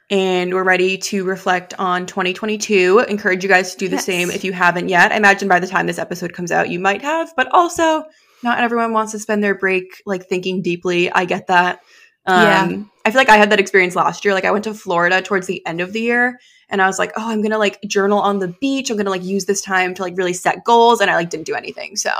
[0.09, 3.05] and we're ready to reflect on 2022.
[3.07, 4.07] Encourage you guys to do the Yes.
[4.07, 5.13] same if you haven't yet.
[5.13, 8.07] I imagine by the time this episode comes out, you might have, but also
[8.43, 11.11] not everyone wants to spend their break like thinking deeply.
[11.13, 11.81] I get that.
[12.27, 12.83] Um, Yeah.
[13.05, 14.35] I feel like I had that experience last year.
[14.35, 17.13] Like I went to Florida towards the end of the year and I was like,
[17.17, 18.91] oh, I'm going to like journal on the beach.
[18.91, 21.01] I'm going to like use this time to like really set goals.
[21.01, 21.97] And I like didn't do anything.
[21.97, 22.11] So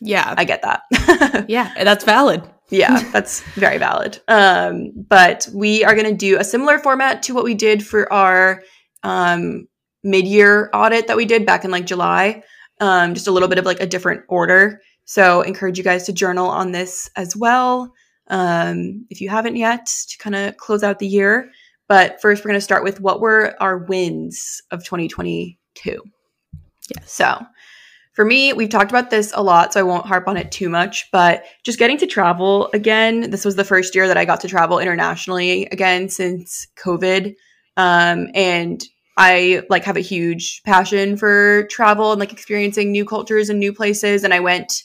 [0.00, 0.34] Yeah.
[0.36, 1.46] I get that.
[1.48, 2.42] yeah, that's valid.
[2.70, 4.20] yeah, that's very valid.
[4.28, 8.12] Um, but we are going to do a similar format to what we did for
[8.12, 8.62] our
[9.02, 9.66] um,
[10.04, 12.42] mid-year audit that we did back in like July.
[12.80, 14.82] Um, just a little bit of like a different order.
[15.08, 17.94] So encourage you guys to journal on this as well.
[18.26, 21.50] Um, if you haven't yet, to kind of close out the year.
[21.88, 25.56] But first, we're going to start with what were our wins of 2022.
[25.82, 27.10] Yes.
[27.10, 27.40] So
[28.12, 30.68] for me, we've talked about this a lot, so I won't harp on it too
[30.68, 33.30] much, but just getting to travel again.
[33.30, 37.34] This was the first year that I got to travel internationally again since COVID.
[37.78, 38.84] Um, and
[39.16, 43.72] I like have a huge passion for travel and like experiencing new cultures and new
[43.72, 44.22] places.
[44.22, 44.82] And I went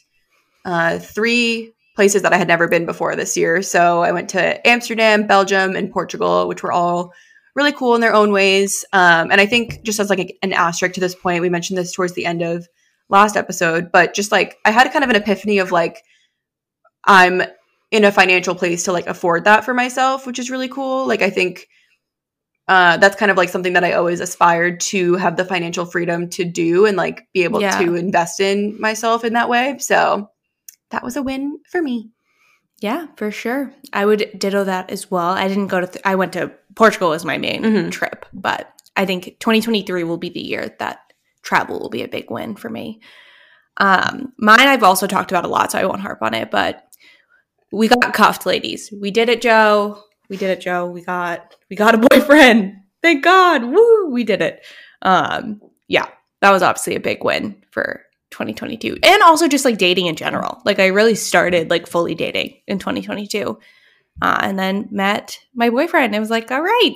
[0.66, 3.62] uh, three places that I had never been before this year.
[3.62, 7.14] So I went to Amsterdam, Belgium, and Portugal, which were all
[7.56, 8.84] really cool in their own ways.
[8.94, 11.78] Um, and I think just as like a- an asterisk to this point, we mentioned
[11.78, 12.68] this towards the end of
[13.10, 16.02] last episode, but just like I had kind of an epiphany of like
[17.06, 17.44] I'm
[17.92, 21.06] in a financial place to like afford that for myself, which is really cool.
[21.08, 21.68] Like I think
[22.68, 26.30] uh, that's kind of like something that I always aspired to have the financial freedom
[26.32, 27.78] to do and like be able Yeah.
[27.78, 29.78] to invest in myself in that way.
[29.80, 30.30] So
[30.94, 32.12] that was a win for me.
[32.80, 33.74] Yeah, for sure.
[33.92, 35.30] I would ditto that as well.
[35.30, 37.92] I didn't go to, th- I went to Portugal as my main Mhm.
[37.92, 41.00] trip, but I think 2023 will be the year that
[41.42, 43.02] travel will be a big win for me.
[43.78, 46.84] Um, mine I've also talked about a lot, so I won't harp on it, but
[47.72, 48.92] we got cuffed, ladies.
[48.92, 50.04] We did it, Joe.
[50.30, 50.86] We did it, Joe.
[50.86, 52.76] We got, we got a boyfriend.
[53.02, 53.64] Thank God.
[53.64, 54.64] Woo, we did it.
[55.02, 56.08] Um, yeah,
[56.42, 58.03] that was obviously a big win for
[58.34, 62.54] 2022 and also just like dating in general like i really started like fully dating
[62.68, 63.58] in 2022
[64.22, 66.96] uh, and then met my boyfriend and was like all right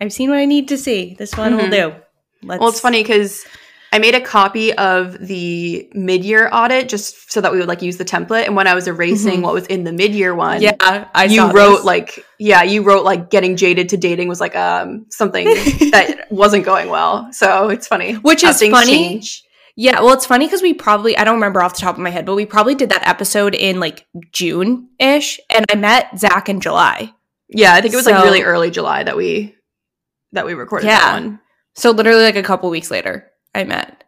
[0.00, 1.70] i've seen what i need to see this one will Mhm.
[1.70, 1.94] do
[2.42, 3.44] Let's, Well, it's funny because
[3.92, 7.96] I made a copy of the mid-year audit just so that we would like use
[7.96, 8.44] the template.
[8.44, 9.42] And when I was erasing Mhm.
[9.42, 11.84] what was in the mid-year one, yeah i you wrote this.
[11.84, 15.46] like yeah, you wrote like getting jaded to dating was like um something
[15.92, 17.28] that wasn't going well.
[17.32, 18.90] So it's funny, Which is funny.
[18.92, 19.42] change.
[19.76, 22.10] Yeah well it's funny because we probably i don't remember off the top of my
[22.10, 26.60] head but we probably did that episode in like june-ish and i met zach in
[26.60, 27.12] july
[27.48, 29.54] Yeah, I think it was like really early July that we
[30.32, 30.98] that we recorded Yeah.
[30.98, 31.40] that one.
[31.74, 34.02] so literally like a couple weeks later i met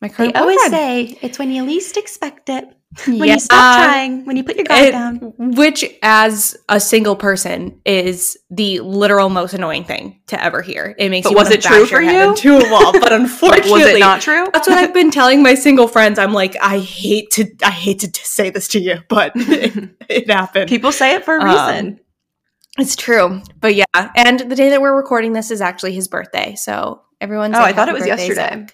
[0.00, 0.70] my current boyfriend.
[0.72, 2.64] say it's when you least expect it.
[3.06, 3.34] When yeah.
[3.34, 5.16] You stop trying, when you put your guard It- down.
[5.56, 11.08] which as a single person is the literal most annoying thing to ever hear it
[11.08, 12.30] makes But you was wanna it true bash your for head you?
[12.30, 14.46] into a wall but Like, unfortunately was it not true?
[14.52, 18.00] that's what i've been telling my single friends i'm like i hate to i hate
[18.00, 21.48] to say this to you but it, it happened People say it for a Um,
[21.48, 22.00] reason.
[22.78, 23.40] It's true.
[23.60, 23.84] But yeah,
[24.16, 26.54] and the day that we're recording this is actually his birthday.
[26.56, 28.66] So everyone's Oh, I thought it was yesterday.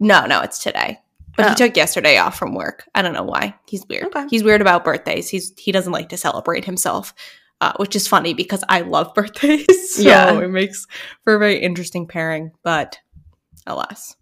[0.00, 0.98] No, no, it's today.
[1.42, 1.66] But he Oh.
[1.66, 2.84] took yesterday off from work.
[2.94, 3.54] I don't know why.
[3.66, 4.04] He's weird.
[4.06, 4.26] Okay.
[4.30, 5.28] He's weird about birthdays.
[5.28, 7.14] He's he doesn't like to celebrate himself,
[7.60, 9.94] uh, which is funny because I love birthdays.
[9.96, 10.38] so Yeah.
[10.40, 10.86] it makes
[11.24, 12.52] for a very interesting pairing.
[12.62, 12.98] But
[13.66, 14.16] alas,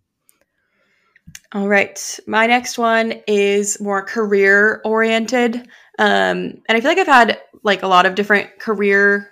[1.52, 2.18] All right.
[2.26, 5.56] My next one is more career oriented.
[5.98, 9.30] Um, and I feel like I've had like a lot of different career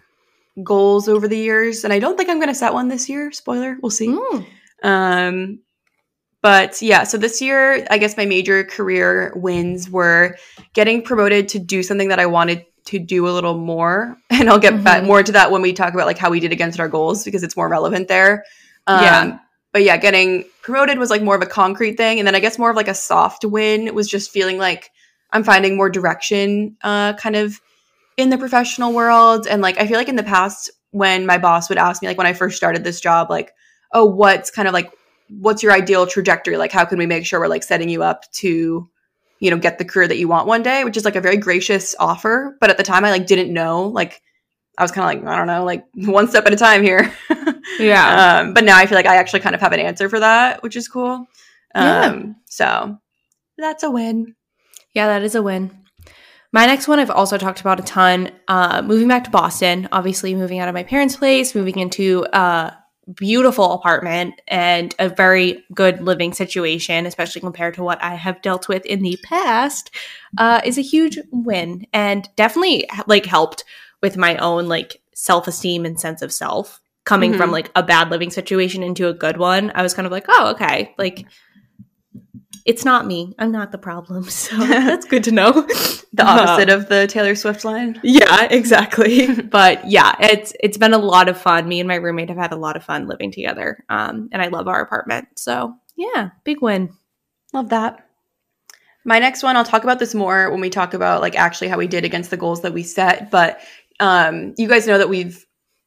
[0.64, 3.30] goals over the years, and I don't think I'm going to set one this year.
[3.32, 4.08] Spoiler, we'll see.
[4.08, 4.46] Mm.
[4.82, 5.58] Um,
[6.46, 10.36] but yeah, so this year, I guess my major career wins were
[10.74, 14.16] getting promoted to do something that I wanted to do a little more.
[14.30, 15.06] And I'll get back Mhm.
[15.06, 17.42] more to that when we talk about like how we did against our goals because
[17.42, 18.44] it's more relevant there.
[18.86, 19.38] Um, Yeah.
[19.72, 22.20] But yeah, getting promoted was like more of a concrete thing.
[22.20, 24.92] And then I guess more of like a soft win was just feeling like
[25.32, 27.60] I'm finding more direction uh, kind of
[28.16, 29.48] in the professional world.
[29.50, 32.18] And like, I feel like in the past, when my boss would ask me, like
[32.18, 33.50] when I first started this job, like,
[33.92, 34.92] oh, what's kind of like,
[35.28, 36.56] what's your ideal trajectory?
[36.56, 38.88] Like, how can we make sure we're like setting you up to,
[39.40, 41.36] you know, get the career that you want one day, which is like a very
[41.36, 42.56] gracious offer.
[42.60, 43.88] But at the time, I like didn't know.
[43.88, 44.22] Like,
[44.78, 47.12] I was kind of like, I don't know, like one step at a time here.
[47.78, 48.40] Yeah.
[48.40, 50.62] Um, but now I feel like I actually kind of have an answer for that,
[50.62, 51.26] which is cool.
[51.74, 52.06] Yeah.
[52.06, 52.96] Um, so
[53.58, 54.34] that's a win.
[54.94, 55.76] Yeah, that is a win.
[56.52, 58.30] My next one I've also talked about a ton.
[58.48, 62.72] Uh, moving back to Boston, obviously moving out of my parents' place, moving into a
[63.14, 68.68] beautiful apartment and a very good living situation, especially compared to what I have dealt
[68.68, 69.90] with in the past,
[70.38, 73.64] uh, is a huge win and definitely like helped
[74.02, 77.52] with my own like self esteem and sense of self coming from Mhm.
[77.52, 79.70] like a bad living situation into a good one.
[79.76, 81.24] I was kind of like, oh, okay, like
[82.66, 83.32] it's not me.
[83.38, 84.26] I'm not the problem.
[84.36, 85.52] So that's good to know.
[86.12, 87.98] The opposite of the Taylor Swift line.
[88.02, 89.34] Yeah, exactly.
[89.42, 91.68] but yeah, it's it's been a lot of fun.
[91.68, 93.84] Me and my roommate have had a lot of fun living together.
[93.88, 95.28] Um, and I love our apartment.
[95.36, 96.90] So yeah, big win.
[97.52, 98.06] Love that.
[99.04, 101.78] My next one, I'll talk about this more when we talk about like actually how
[101.78, 103.30] we did against the goals that we set.
[103.30, 103.60] But
[104.00, 105.45] um, you guys know that we've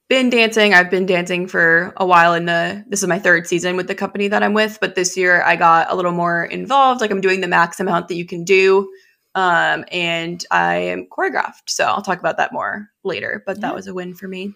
[0.09, 0.73] been dancing.
[0.73, 3.95] I've been dancing for a while in the this is my third season with the
[3.95, 4.79] company that I'm with.
[4.81, 6.99] But this year I got a little more involved.
[6.99, 8.91] Like I'm doing the max amount that you can do.
[9.35, 11.67] Um, and I am choreographed.
[11.67, 13.43] So I'll talk about that more later.
[13.45, 14.53] But that was a win for me.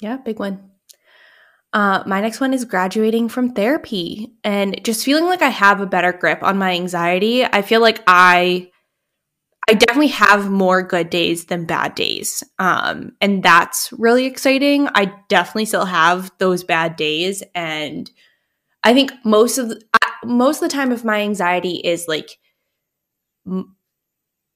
[0.00, 0.70] Yeah, big win.
[1.72, 5.86] Uh, my next one is graduating from therapy and just feeling like I have a
[5.86, 7.46] better grip on my anxiety.
[7.46, 8.70] I feel like I
[9.72, 12.44] I definitely have more good days than bad days.
[12.58, 14.86] Um, and that's really exciting.
[14.94, 18.10] I definitely still have those bad days and
[18.84, 19.82] I think most of the,
[20.26, 22.36] most of the time if my anxiety is like
[23.46, 23.74] m-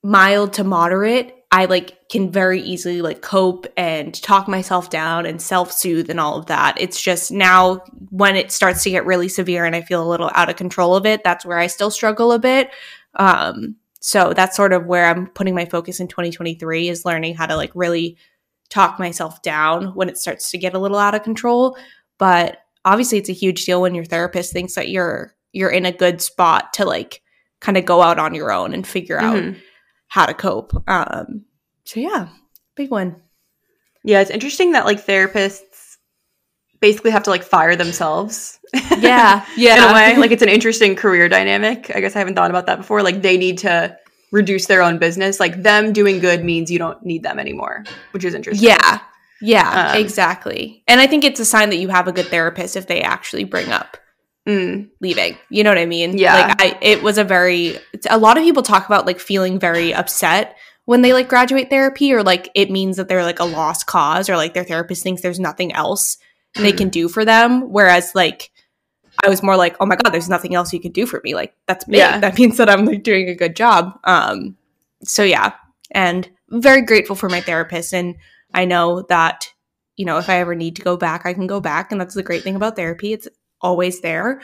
[0.03, 5.41] mild to moderate, I like can very easily like cope and talk myself down and
[5.41, 6.79] self-soothe and all of that.
[6.79, 10.31] It's just now when it starts to get really severe and I feel a little
[10.35, 12.69] out of control of it, that's where I still struggle a bit.
[13.15, 13.77] Um
[14.07, 17.57] so that's sort of where I'm putting my focus in 2023 is learning how to
[17.57, 18.17] like really
[18.71, 21.77] talk myself down when it starts to get a little out of control.
[22.17, 25.91] But obviously it's a huge deal when your therapist thinks that you're you're in a
[25.91, 27.21] good spot to like
[27.61, 29.57] kind of go out on your own and figure out Mhm.
[30.07, 30.73] how to cope.
[30.89, 31.45] Um,
[31.83, 32.29] so yeah,
[32.77, 33.17] big one.
[34.05, 35.63] Yeah, it's interesting that like therapists
[36.81, 38.59] basically have to like fire themselves.
[38.99, 39.77] Yeah, yeah.
[39.85, 40.17] in a way.
[40.17, 41.91] Like it's an interesting career dynamic.
[41.95, 43.03] I guess I haven't thought about that before.
[43.03, 43.97] Like they need to
[44.33, 45.41] reduce their own business.
[45.41, 48.69] Like them doing good means you don't need them anymore, which is interesting.
[48.69, 49.01] yeah,
[49.41, 50.83] yeah, Um, exactly.
[50.89, 53.45] And I think it's a sign that you have a good therapist if they actually
[53.45, 53.97] bring up
[54.47, 55.37] Mm, leaving.
[55.51, 56.17] You know what I mean?
[56.17, 56.35] Yeah.
[56.35, 57.79] Like I, it was a very.
[58.09, 62.13] A lot of people talk about like feeling very upset when they like graduate therapy,
[62.13, 65.21] or like it means that they're like a lost cause, or like their therapist thinks
[65.21, 66.19] there's nothing else
[66.59, 67.71] they can do for them.
[67.73, 68.51] Whereas like.
[69.25, 71.35] I was more like, oh my god, there's nothing else you can do for me.
[71.35, 71.97] Like that's me.
[71.97, 72.19] Yeah.
[72.21, 73.99] That means that I'm like doing a good job.
[74.05, 74.59] Um,
[75.03, 75.55] so yeah,
[75.91, 78.17] and very grateful for my therapist, and
[78.53, 79.51] I know that
[79.97, 82.15] you know if I ever need to go back, I can go back, and that's
[82.15, 83.15] the great thing about therapy.
[83.15, 83.27] It's
[83.63, 84.43] always there.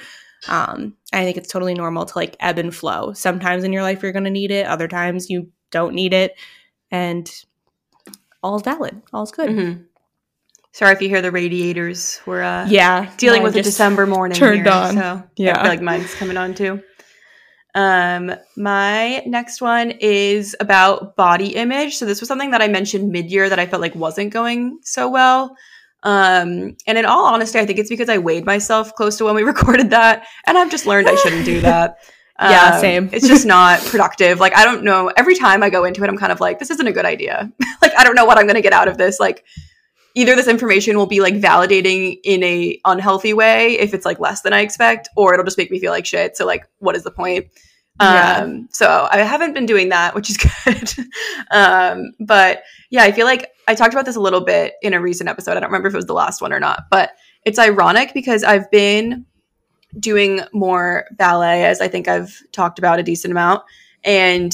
[0.49, 3.13] Um, I think it's totally normal to like ebb and flow.
[3.13, 6.33] Sometimes in your life you're going to need it, other times you don't need it,
[6.91, 7.31] and
[8.43, 9.03] all's valid.
[9.13, 9.51] All's good.
[9.51, 9.85] mhm.
[10.73, 12.21] Sorry if you hear the radiators.
[12.25, 14.95] We're uh, Yeah, dealing with a December morning turned here, on.
[14.95, 15.59] So Yeah.
[15.59, 16.83] I feel like mine's coming on too.
[17.75, 21.97] Um, my next one is about body image.
[21.97, 25.09] So this was something that I mentioned mid-year that I felt like wasn't going so
[25.09, 25.57] well.
[26.03, 29.35] Um, and in all honesty, I think it's because I weighed myself close to when
[29.35, 31.99] we recorded that, and I've just learned I shouldn't do that.
[32.41, 33.09] Yeah, same.
[33.13, 34.41] It's just not productive.
[34.41, 35.13] Like I don't know.
[35.17, 37.53] Every time I go into it, I'm kind of like, this isn't a good idea.
[37.83, 39.21] like I don't know what I'm going to get out of this.
[39.21, 39.45] Like
[40.15, 44.43] either this information will be like validating in a unhealthy way if it's like less
[44.43, 46.37] than I expect, or it'll just make me feel like shit.
[46.37, 47.47] So like, what is the point?
[48.01, 48.39] Yeah.
[48.43, 50.93] Um, so I haven't been doing that, which is good.
[51.51, 55.01] um, but yeah, I feel like I talked about this a little bit in a
[55.01, 55.53] recent episode.
[55.53, 57.11] I don't remember if it was the last one or not, but
[57.45, 59.27] it's ironic because I've been
[59.99, 63.63] doing more ballet, as I think I've talked about a decent amount.
[64.05, 64.53] And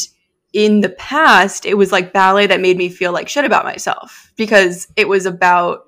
[0.53, 4.33] in the past, it was like ballet that made me feel like shit about myself
[4.37, 5.85] because it was about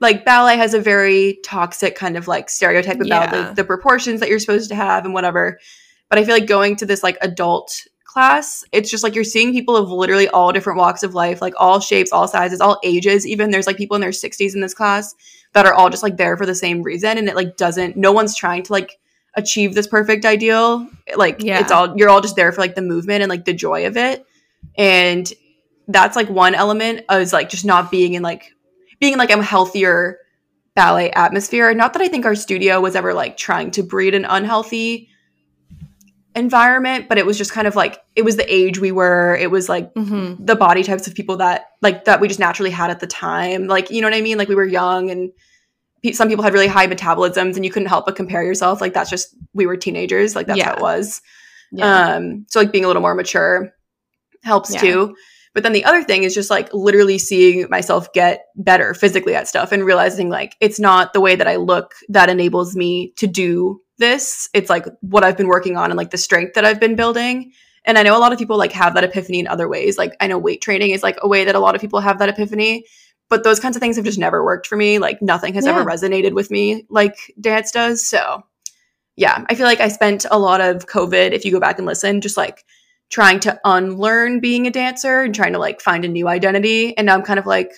[0.00, 3.48] like ballet has a very toxic kind of like stereotype about Yeah.
[3.48, 5.58] the, the proportions that you're supposed to have and whatever.
[6.08, 9.52] But I feel like going to this like adult class, it's just like you're seeing
[9.52, 13.26] people of literally all different walks of life, like all shapes, all sizes, all ages.
[13.26, 15.14] Even there's like people in their 60s in this class
[15.54, 17.18] that are all just like there for the same reason.
[17.18, 18.98] And it like doesn't, no one's trying to like
[19.36, 20.88] achieve this perfect ideal.
[21.16, 21.60] Like Yeah.
[21.60, 23.96] it's all, you're all just there for like the movement and like the joy of
[23.96, 24.24] it.
[24.76, 25.30] And
[25.86, 28.52] that's like one element is like just not being in like,
[29.00, 30.18] being in like a healthier
[30.74, 31.72] ballet atmosphere.
[31.74, 35.08] Not that I think our studio was ever like trying to breed an unhealthy
[36.34, 39.36] environment, but it was just kind of like it was the age we were.
[39.40, 42.70] It was like hmm the body types of people that like that we just naturally
[42.70, 43.66] had at the time.
[43.66, 44.38] Like you know what I mean?
[44.38, 45.32] Like we were young and
[46.12, 48.80] some people had really high metabolisms and you couldn't help but compare yourself.
[48.80, 50.36] Like that's just we were teenagers.
[50.36, 51.20] Like that's how it was.
[51.72, 52.14] Yeah.
[52.14, 53.70] Um, so like being a little more mature
[54.42, 54.80] helps Yeah.
[54.80, 55.16] too.
[55.54, 59.48] But then the other thing is just like literally seeing myself get better physically at
[59.48, 63.26] stuff and realizing like it's not the way that I look that enables me to
[63.26, 64.48] do this.
[64.54, 67.52] It's like what I've been working on and like the strength that I've been building.
[67.84, 69.98] And I know a lot of people like have that epiphany in other ways.
[69.98, 72.18] Like I know weight training is like a way that a lot of people have
[72.18, 72.84] that epiphany.
[73.28, 74.98] But those kinds of things have just never worked for me.
[74.98, 78.06] Like nothing has ever resonated with me like dance does.
[78.06, 78.42] So
[79.16, 81.86] yeah, I feel like I spent a lot of COVID, if you go back and
[81.86, 82.64] listen, just like
[83.10, 86.96] trying to unlearn being a dancer and trying to like find a new identity.
[86.96, 87.72] And now I'm kind of like,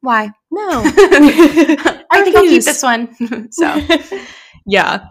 [0.00, 0.30] why?
[0.50, 0.82] no.
[2.10, 3.50] I think I'll keep this one.
[3.50, 3.80] so
[4.66, 5.06] yeah.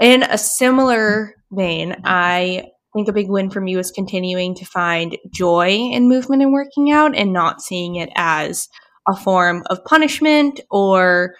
[0.00, 5.18] In a similar vein, I think a big win for me was continuing to find
[5.30, 8.68] joy in movement and working out and not seeing it as
[9.08, 11.34] a form of punishment or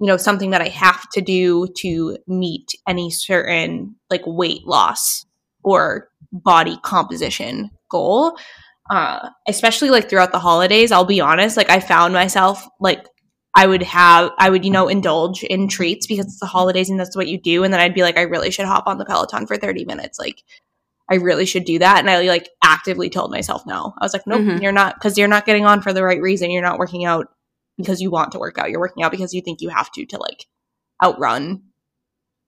[0.00, 5.24] you know something that I have to do to meet any certain like weight loss
[5.62, 8.36] or body composition goal.
[8.90, 13.06] Uh, especially like throughout the holidays, I'll be honest, like I found myself like
[13.54, 16.98] I would have, I would, you know, indulge in treats because it's the holidays and
[16.98, 17.64] that's what you do.
[17.64, 20.18] And then I'd be like, I really should hop on the Peloton for 30 minutes.
[20.18, 20.42] Like,
[21.12, 21.98] I really should do that.
[21.98, 23.92] And I like actively told myself no.
[24.00, 24.62] I was like, nope, Mhm.
[24.62, 26.50] you're not, because you're not getting on for the right reason.
[26.50, 27.26] You're not working out
[27.76, 28.70] because you want to work out.
[28.70, 30.46] You're working out because you think you have to, to like
[31.04, 31.62] outrun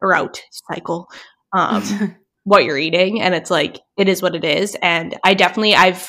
[0.01, 1.09] or out cycle
[1.53, 3.21] um, what you're eating.
[3.21, 4.77] And it's like, it is what it is.
[4.81, 6.09] And I definitely, I've,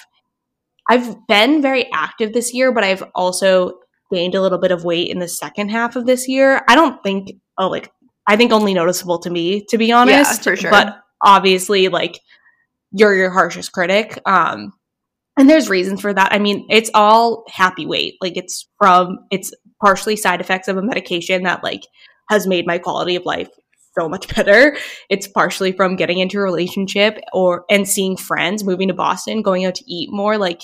[0.89, 3.79] I've been very active this year, but I've also
[4.13, 6.61] gained a little bit of weight in the second half of this year.
[6.69, 7.91] I don't think, oh, like,
[8.27, 10.39] I think only noticeable to me, to be honest.
[10.39, 10.71] Yeah, for sure.
[10.71, 12.19] But obviously, like,
[12.95, 14.19] you're your harshest critic.
[14.25, 14.73] Um,
[15.37, 16.31] and there's reasons for that.
[16.31, 18.15] I mean, it's all happy weight.
[18.21, 21.81] Like, it's from, it's partially side effects of a medication that, like,
[22.29, 23.49] has made my quality of life
[23.99, 24.77] so much better.
[25.09, 29.65] It's partially from getting into a relationship or and seeing friends, moving to Boston, going
[29.65, 30.61] out to eat more, like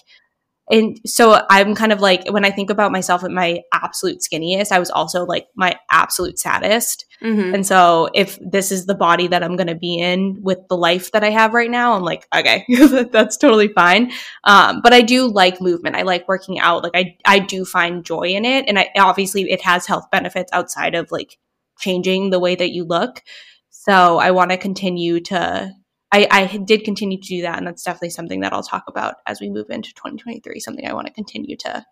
[0.71, 4.71] and so I'm kind of like when I think about myself at my absolute skinniest,
[4.71, 7.05] I was also like my absolute saddest.
[7.21, 7.53] Mhm.
[7.53, 10.77] And so if this is the body that I'm going to be in with the
[10.77, 12.65] life that I have right now, I'm like, okay,
[13.11, 14.11] that's totally fine.
[14.45, 15.97] Um, but I do like movement.
[15.97, 16.83] I like working out.
[16.83, 18.65] Like I, I do find joy in it.
[18.67, 21.37] And I, obviously it has health benefits outside of like
[21.79, 23.21] changing the way that you look.
[23.69, 25.73] So I want to continue to,
[26.11, 27.57] I, I did continue to do that.
[27.57, 30.93] And that's definitely something that I'll talk about as we move into 2023, something I
[30.93, 31.85] want to continue to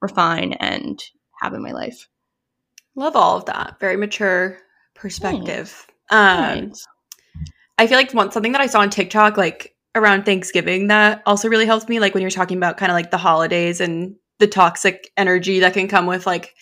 [0.00, 1.02] refine and
[1.40, 2.08] have in my life.
[2.94, 3.76] Love all of that.
[3.80, 4.58] Very mature
[4.94, 5.86] perspective.
[6.10, 6.72] Um.
[7.78, 11.48] I feel like one something that I saw on TikTok, like around Thanksgiving, that also
[11.48, 12.00] really helped me.
[12.00, 15.74] Like when you're talking about kind of like the holidays and the toxic energy that
[15.74, 16.54] can come with like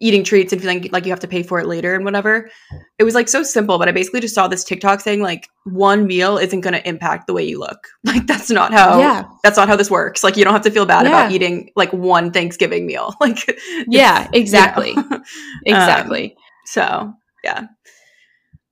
[0.00, 2.50] eating treats and feeling like you have to pay for it later and whatever.
[2.98, 6.06] It was like so simple, but I basically just saw this TikTok saying like one
[6.06, 7.86] meal isn't going to impact the way you look.
[8.10, 9.24] Like that's not how yeah.
[9.44, 10.24] that's not how this works.
[10.24, 13.14] Like you don't have to feel bad about eating like one Thanksgiving meal.
[13.20, 13.38] Like
[13.86, 14.38] Yeah, it's, you know.
[14.40, 14.92] exactly.
[14.96, 15.22] Um,
[15.66, 16.36] Exactly.
[16.66, 17.12] So,
[17.44, 17.66] yeah.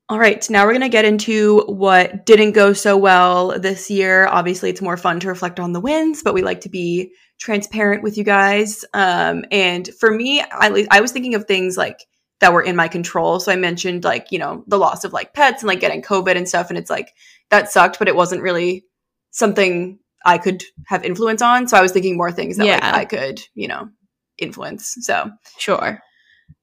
[0.08, 4.26] All right, now we're going to get into what didn't go so well this year.
[4.26, 8.02] Obviously, it's more fun to reflect on the wins, but we like to be transparent
[8.02, 8.84] with you guys.
[8.94, 12.06] Um, and for me, I, I was thinking of things like
[12.40, 13.40] that were in my control.
[13.40, 16.36] So I mentioned like, you know, the loss of like pets and like getting COVID
[16.36, 16.68] and stuff.
[16.68, 17.12] And it's like,
[17.50, 18.84] that sucked, but it wasn't really
[19.30, 21.66] something I could have influence on.
[21.68, 23.88] So I was thinking more things that like I could, you know,
[24.36, 24.96] influence.
[25.00, 26.00] So Sure.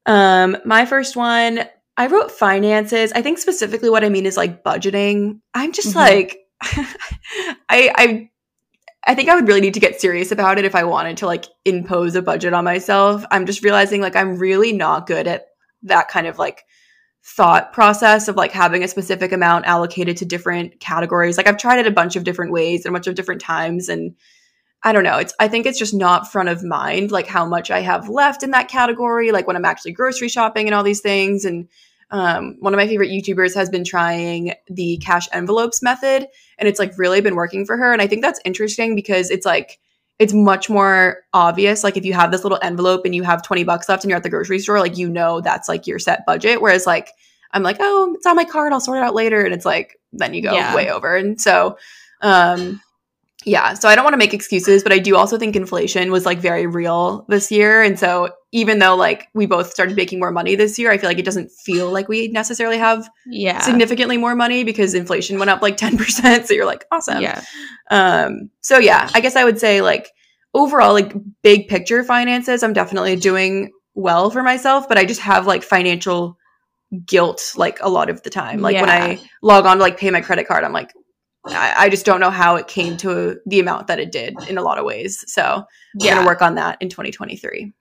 [0.05, 1.61] um, my first one,
[1.97, 3.11] I wrote finances.
[3.13, 5.39] I think specifically what I mean is like budgeting.
[5.53, 5.95] I'm just Mhm.
[5.95, 8.29] like, I, I,
[9.07, 11.27] I think I would really need to get serious about it if I wanted to
[11.27, 13.23] like impose a budget on myself.
[13.29, 15.47] I'm just realizing like I'm really not good at
[15.83, 16.63] that kind of like
[17.23, 21.37] thought process of like having a specific amount allocated to different categories.
[21.37, 23.89] Like I've tried it a bunch of different ways and a bunch of different times
[23.89, 24.15] and
[24.83, 25.17] I don't know.
[25.17, 28.43] It's I think it's just not front of mind like how much I have left
[28.43, 31.67] in that category like when I'm actually grocery shopping and all these things and
[32.11, 36.27] um, one of my favorite YouTubers has been trying the cash envelopes method
[36.57, 39.45] and it's like really been working for her and I think that's interesting because it's
[39.45, 39.79] like
[40.19, 43.63] it's much more obvious like if you have this little envelope and you have 20
[43.63, 46.25] bucks left and you're at the grocery store like you know that's like your set
[46.25, 47.09] budget whereas like
[47.51, 49.99] I'm like oh it's on my card I'll sort it out later and it's like
[50.13, 50.75] then you go Yeah.
[50.75, 51.77] way over and so
[52.21, 52.79] um
[53.47, 56.25] yeah, so I don't want to make excuses, but I do also think inflation was
[56.25, 57.83] like very real this year.
[57.83, 61.09] And so even though like we both started making more money this year, I feel
[61.09, 63.59] like it doesn't feel like we necessarily have Yeah.
[63.59, 66.45] significantly more money because inflation went up like 10%.
[66.45, 67.21] So you're like, awesome.
[67.21, 67.43] Yeah.
[67.91, 70.09] Um, so yeah, I guess I would say like
[70.53, 75.45] overall, like big picture finances, I'm definitely doing well for myself, but I just have
[75.47, 76.37] like financial
[77.05, 78.61] guilt like a lot of the time.
[78.61, 80.93] Like when I log on to like pay my credit card, I'm like,
[81.47, 84.57] I, I just don't know how it came to the amount that it did in
[84.57, 85.25] a lot of ways.
[85.27, 85.51] So yeah.
[85.57, 85.65] I'm
[85.99, 86.15] Yeah.
[86.15, 87.73] gonna work on that in 2023.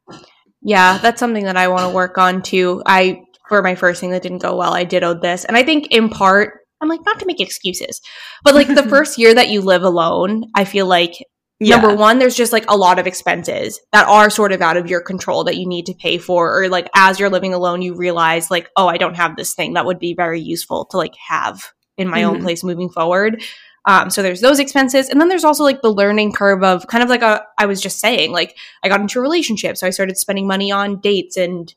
[0.64, 2.82] Yeah, that's something that I want to work on too.
[2.86, 5.44] I for my first thing that didn't go well, I did dittoed this.
[5.44, 8.00] And I think in part, I'm like not to make excuses.
[8.42, 11.12] But like the first year that you live alone, I feel like
[11.60, 14.88] number one, there's just like a lot of expenses that are sort of out of
[14.88, 16.62] your control that you need to pay for.
[16.62, 19.74] Or like as you're living alone, you realize like, oh, I don't have this thing
[19.74, 21.62] that would be very useful to like have
[21.96, 22.42] in my own Mhm.
[22.42, 23.42] place moving forward.
[23.87, 25.09] Um, so there's those expenses.
[25.09, 27.80] And then there's also like the learning curve of kind of like a, I was
[27.80, 29.76] just saying, like I got into a relationship.
[29.76, 31.72] So I started spending money on dates and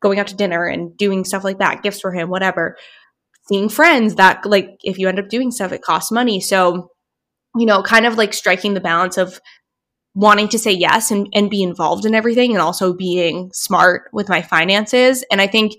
[0.00, 2.76] going out to dinner and doing stuff like that, gifts for him, whatever.
[3.48, 6.40] Seeing friends that like if you end up doing stuff, it costs money.
[6.40, 6.90] So,
[7.56, 9.40] you know, kind of like striking the balance of
[10.14, 14.28] wanting to say yes and, and be involved in everything and also being smart with
[14.28, 15.24] my finances.
[15.30, 15.74] And I think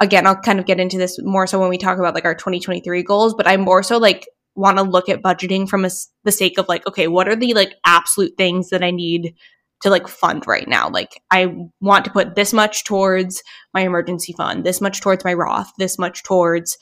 [0.00, 2.34] again, I'll kind of get into this more so when we talk about like our
[2.34, 5.90] 2023 goals, but I'm more so like want to look at budgeting from a
[6.24, 9.34] the sake of like, okay, what are the like absolute things that I need
[9.82, 10.88] to like fund right now?
[10.88, 13.42] Like, I want to put this much towards
[13.74, 16.78] my emergency fund, this much towards my Roth, this much towards.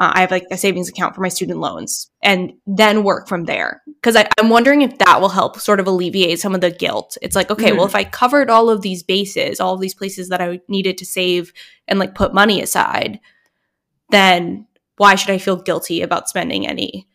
[0.00, 3.44] Uh, I have like a savings account for my student loans, and then work from
[3.44, 3.80] there.
[3.86, 7.16] Because I'm wondering if that will help sort of alleviate some of the guilt.
[7.22, 10.30] It's like, okay, well, if I covered all of these bases, all of these places
[10.30, 11.52] that I needed to save
[11.86, 13.20] and like put money aside,
[14.10, 14.66] then
[14.96, 17.06] why should I feel guilty about spending any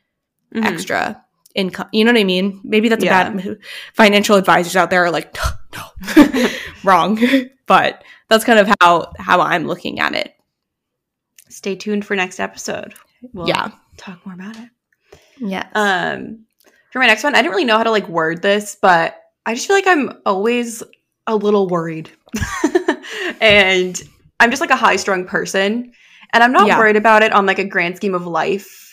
[0.53, 0.65] Mhm.
[0.65, 1.23] extra
[1.55, 1.87] income?
[1.91, 2.61] You know what I mean?
[2.63, 3.27] Maybe that's Yeah.
[3.27, 3.57] a bad
[3.93, 5.35] financial advisors out there are like,
[5.75, 6.47] no,
[6.83, 7.19] wrong.
[7.67, 10.33] but that's kind of how how I'm looking at it.
[11.49, 12.93] Stay tuned for next episode.
[13.33, 13.69] We'll yeah.
[13.97, 14.69] talk more about it.
[15.37, 15.67] Yeah.
[15.73, 16.45] Um,
[16.91, 19.55] for my next one, I didn't really know how to like word this, but I
[19.55, 20.83] just feel like I'm always
[21.27, 22.09] a little worried.
[23.41, 24.01] and
[24.39, 25.91] I'm just like a high strung person.
[26.33, 26.77] And I'm not Yeah.
[26.77, 28.88] worried about it on like a grand scheme of life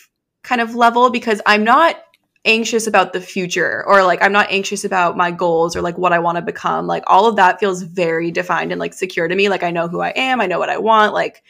[0.47, 1.97] kind of level because I'm not
[2.45, 6.13] anxious about the future or like I'm not anxious about my goals or like what
[6.13, 6.87] I want to become.
[6.87, 9.49] Like all of that feels very defined and like secure to me.
[9.49, 11.13] Like I know who I am, I know what I want.
[11.13, 11.43] Like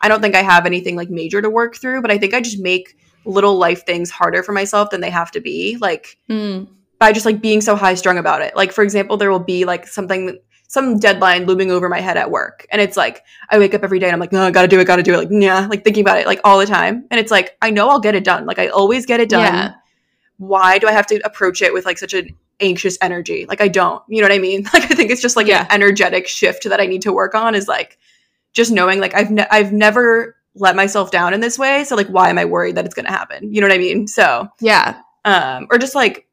[0.00, 2.42] I don't think I have anything like major to work through, but I think I
[2.42, 5.78] just make little life things harder for myself than they have to be.
[5.80, 6.68] Like Mm.
[6.98, 8.54] by just like being so high strung about it.
[8.54, 10.38] Like for example, there will be like something
[10.72, 12.66] some deadline looming over my head at work.
[12.72, 14.80] And it's like I wake up every day and I'm like, no, I gotta do
[14.80, 15.18] it, gotta do it.
[15.18, 17.06] Like, yeah, like thinking about it like all the time.
[17.10, 18.46] And it's like, I know I'll get it done.
[18.46, 19.42] Like I always get it done.
[19.52, 19.74] Yeah.
[20.38, 23.44] Why do I have to approach it with like such an anxious energy?
[23.46, 24.02] Like I don't.
[24.08, 24.64] You know what I mean?
[24.72, 25.60] Like I think it's just like Yeah.
[25.62, 27.98] an energetic shift that I need to work on is like
[28.54, 31.84] just knowing like I've ne- I've never let myself down in this way.
[31.84, 33.52] So like why am I worried that it's gonna happen?
[33.52, 34.06] You know what I mean?
[34.08, 35.00] So Yeah.
[35.26, 36.26] um, or just like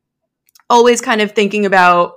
[0.70, 2.14] always kind of thinking about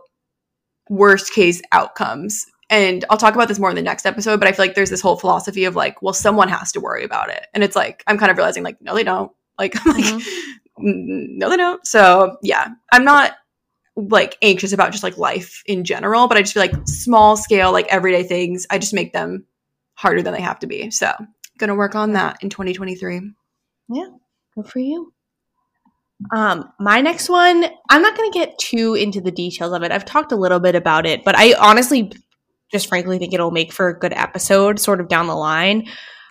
[0.93, 2.47] worst case outcomes.
[2.69, 4.91] And I'll talk about this more in the next episode, but I feel like there's
[4.91, 7.47] this whole philosophy of like, well, someone has to worry about it.
[7.55, 9.33] And it's like, I'm kind of realizing like, no, they don't.
[9.59, 11.87] Like, I'm like, "Mm, no, they don't.
[11.87, 13.33] So yeah, I'm not
[13.97, 17.73] like anxious about just like life in general, but I just feel like small scale,
[17.73, 19.45] like everyday things, I just make them
[19.95, 20.91] harder than they have to be.
[20.91, 21.13] So
[21.59, 23.33] gonna work on that in 2023.
[23.91, 24.09] Yeah,
[24.55, 25.13] Good for you.
[26.31, 29.93] Um, my next one, I'm not going to get too into the details of it.
[29.93, 32.13] I've talked a little bit about it, but I honestly
[32.71, 35.89] just frankly think it'll make for a good episode sort of down the line.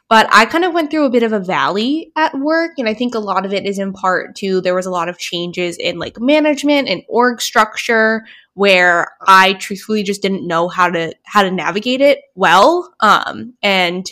[0.10, 2.72] But I kind of went through a bit of a valley at work.
[2.78, 5.08] And I think a lot of it is in part to there was a lot
[5.08, 10.90] of changes in like management and org structure where I truthfully just didn't know how
[10.90, 12.94] to how to navigate it well.
[13.00, 14.06] Um, and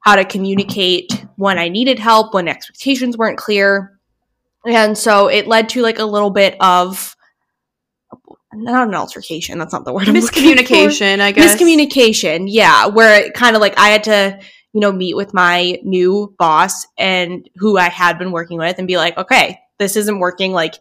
[0.00, 3.98] how to communicate when I needed help, when expectations weren't clear.
[4.66, 7.16] And so it led to like a little bit of
[8.52, 10.06] not an altercation, that's not the word.
[10.08, 11.54] Miscommunication, I guess.
[11.56, 14.38] Miscommunication, yeah, where it kind of like I had to,
[14.72, 18.88] you know, meet with my new boss and who I had been working with and
[18.88, 20.52] be like, okay, this isn't working.
[20.52, 20.74] Like,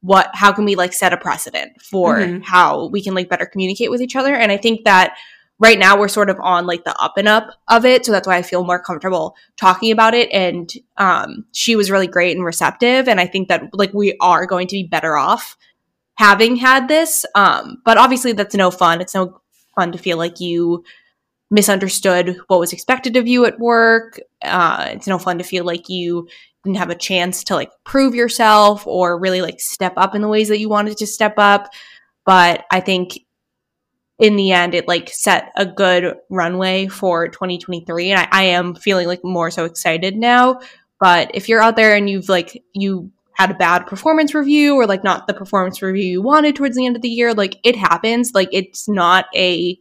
[0.00, 2.42] what, how can we like set a precedent for Mhm.
[2.42, 4.34] how we can like better communicate with each other?
[4.34, 5.14] And I think that
[5.60, 8.04] right now we're sort of on like the up and up of it.
[8.04, 10.30] So that's why I feel more comfortable talking about it.
[10.32, 13.06] And um, she was really great and receptive.
[13.06, 15.56] And I think that like we are going to be better off
[16.16, 17.24] having had this.
[17.34, 19.00] Um, but obviously, that's no fun.
[19.00, 19.40] It's no
[19.76, 20.82] fun to feel like you
[21.50, 24.20] misunderstood what was expected of you at work.
[24.42, 26.26] Uh, it's no fun to feel like you
[26.64, 30.28] didn't have a chance to like prove yourself or really like step up in the
[30.28, 31.70] ways that you wanted to step up.
[32.24, 33.18] But I think
[34.20, 38.10] in the end, it like set a good runway for 2023.
[38.10, 40.60] And I, I am feeling like more so excited now.
[41.00, 44.86] But if you're out there and you've like, you had a bad performance review or
[44.86, 47.74] like not the performance review you wanted towards the end of the year, like it
[47.74, 48.32] happens.
[48.34, 49.78] Like it's not a,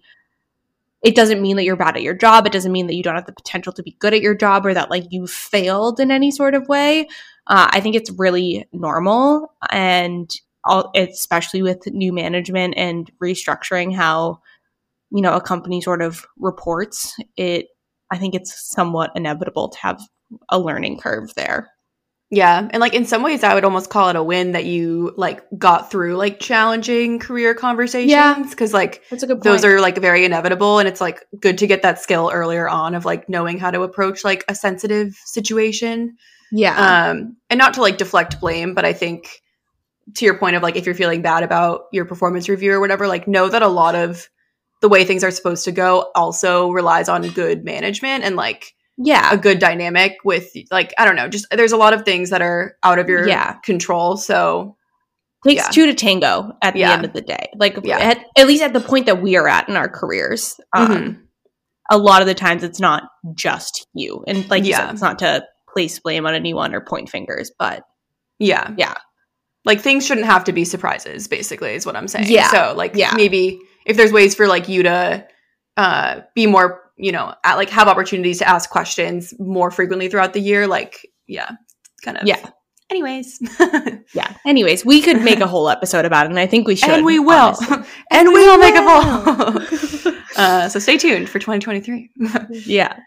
[1.03, 2.47] it doesn't mean that you're bad at your job.
[2.47, 4.65] It doesn't mean that you don't have the potential to be good at your job
[4.65, 7.09] or that like you failed in any sort of way.
[7.45, 9.53] Uh, I think it's really normal.
[9.69, 10.33] And
[10.64, 14.39] all, especially with new management and restructuring how,
[15.12, 17.68] you know, a company sort of reports it,
[18.12, 20.01] I think it's somewhat inevitable to have
[20.49, 21.70] a learning curve there.
[22.32, 25.16] Yeah, and like in some ways, I would almost call it a win that you
[25.18, 30.26] like got through like challenging career conversations because like a good those are like very
[30.26, 33.72] inevitable, and it's like good to get that skill earlier on of like knowing how
[33.72, 36.18] to approach like a sensitive situation.
[36.51, 37.10] yeah.
[37.10, 39.41] Um, and not to like deflect blame, but I think
[40.16, 43.07] to your point of like if you're feeling bad about your performance review or whatever,
[43.07, 44.30] like know that a lot of
[44.82, 49.34] the way things are supposed to go also relies on good management and like yeah.
[49.34, 52.41] a good dynamic with like I don't know, just there's a lot of things that
[52.41, 53.53] are out of your Yeah.
[53.64, 54.18] control.
[54.18, 54.76] So
[55.45, 55.70] takes Yeah.
[55.70, 56.93] two to tango at the Yeah.
[56.93, 57.47] end of the day.
[57.57, 57.97] Like Yeah.
[57.97, 60.60] at, at least at the point that we are at in our careers.
[60.74, 61.22] Um, Mhm.
[61.91, 63.03] A lot of the times it's not
[63.34, 64.24] just you.
[64.28, 64.78] And like Yeah.
[64.86, 67.84] said, it's not to place blame on anyone or point fingers, but
[68.38, 68.95] yeah, Yeah.
[69.66, 71.28] Like things shouldn't have to be surprises.
[71.28, 72.28] Basically, is what I'm saying.
[72.30, 72.49] Yeah.
[72.49, 73.14] So like Yeah.
[73.16, 75.26] maybe if there's ways for like you to
[75.78, 80.34] uh be more you know at, like have opportunities to ask questions more frequently throughout
[80.34, 81.51] the year like yeah
[82.03, 82.49] kind of Yeah.
[82.89, 83.39] anyways
[84.14, 84.34] yeah.
[84.45, 86.89] Anyways, we could make a whole episode about it, and I think we should.
[86.89, 87.55] and we will
[88.12, 92.10] and, we, we will make a whole uh so stay tuned for 2023
[92.66, 92.97] yeah.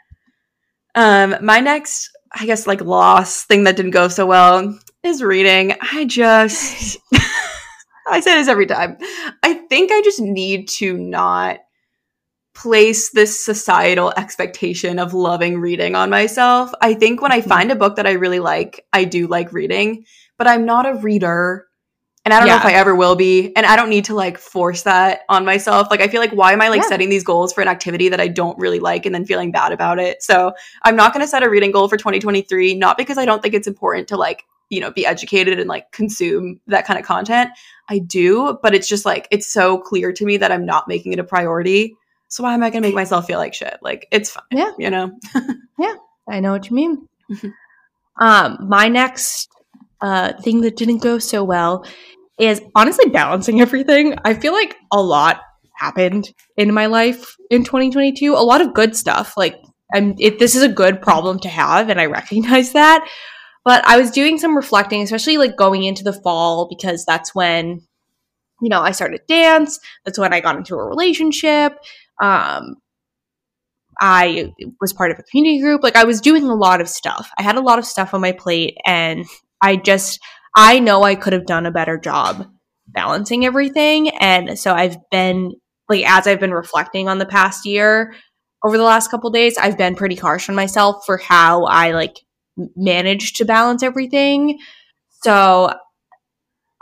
[0.95, 5.75] Um, my next, I guess, like loss thing that didn't go so well is reading.
[5.81, 6.99] I just,
[8.07, 8.97] I say this every time.
[9.43, 11.59] I think I just need to not
[12.55, 16.71] place this societal expectation of loving reading on myself.
[16.81, 17.49] I think when I Mhm.
[17.49, 20.05] find a book that I really like, I do like reading,
[20.37, 21.67] but I'm not a reader.
[22.25, 23.53] And I don't know if I ever will be.
[23.57, 25.89] And I don't need to like force that on myself.
[25.91, 26.89] Like, I feel like, why am I like Yeah.
[26.89, 29.73] setting these goals for an activity that I don't really like and then feeling bad
[29.73, 30.23] about it?
[30.23, 30.53] So
[30.85, 33.55] I'm not going to set a reading goal for 2023, not because I don't think
[33.55, 37.51] it's important to like, you know, be educated and like consume that kind of content.
[37.89, 41.13] I do, but it's just like, it's so clear to me that I'm not making
[41.13, 41.95] it a priority.
[42.29, 43.79] So why am I going to make myself feel like shit?
[43.83, 44.45] Like, it's fine.
[44.51, 44.73] Yeah.
[44.79, 45.19] You know?
[45.79, 45.95] Yeah
[46.29, 47.09] i know what you mean.
[47.31, 47.53] Mhm.
[48.21, 49.49] Um, my next
[50.01, 51.85] uh, thing that didn't go so well
[52.39, 54.17] is honestly balancing everything.
[54.25, 55.41] I feel like a lot
[55.77, 58.35] happened in my life in 2022.
[58.35, 59.37] A lot of good stuff.
[59.37, 59.57] Like,
[59.95, 60.15] I'm.
[60.19, 63.07] It, this is a good problem to have, and I recognize that.
[63.65, 67.83] But I was doing some reflecting, especially like going into the fall, because that's when,
[68.61, 69.79] you know, I started dance.
[70.05, 71.79] That's when I got into a relationship.
[72.21, 72.77] Um,
[74.01, 75.83] I was part of a community group.
[75.83, 77.31] Like I was doing a lot of stuff.
[77.39, 79.27] I had a lot of stuff on my plate and
[79.63, 80.21] I just
[80.57, 82.47] I know I could have done a better job
[82.89, 85.53] balancing everything and so I've been
[85.89, 88.13] like as I've been reflecting on the past year
[88.65, 92.17] over the last couple days, I've been pretty harsh on myself for how I like
[92.59, 94.59] m- managed to balance everything.
[95.23, 95.73] So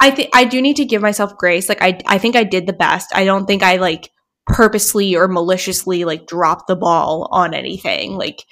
[0.00, 1.68] I think I do need to give myself grace.
[1.68, 3.14] Like I I think I did the best.
[3.14, 4.10] I don't think I like
[4.46, 8.16] purposely or maliciously like dropped the ball on anything.
[8.16, 8.44] Like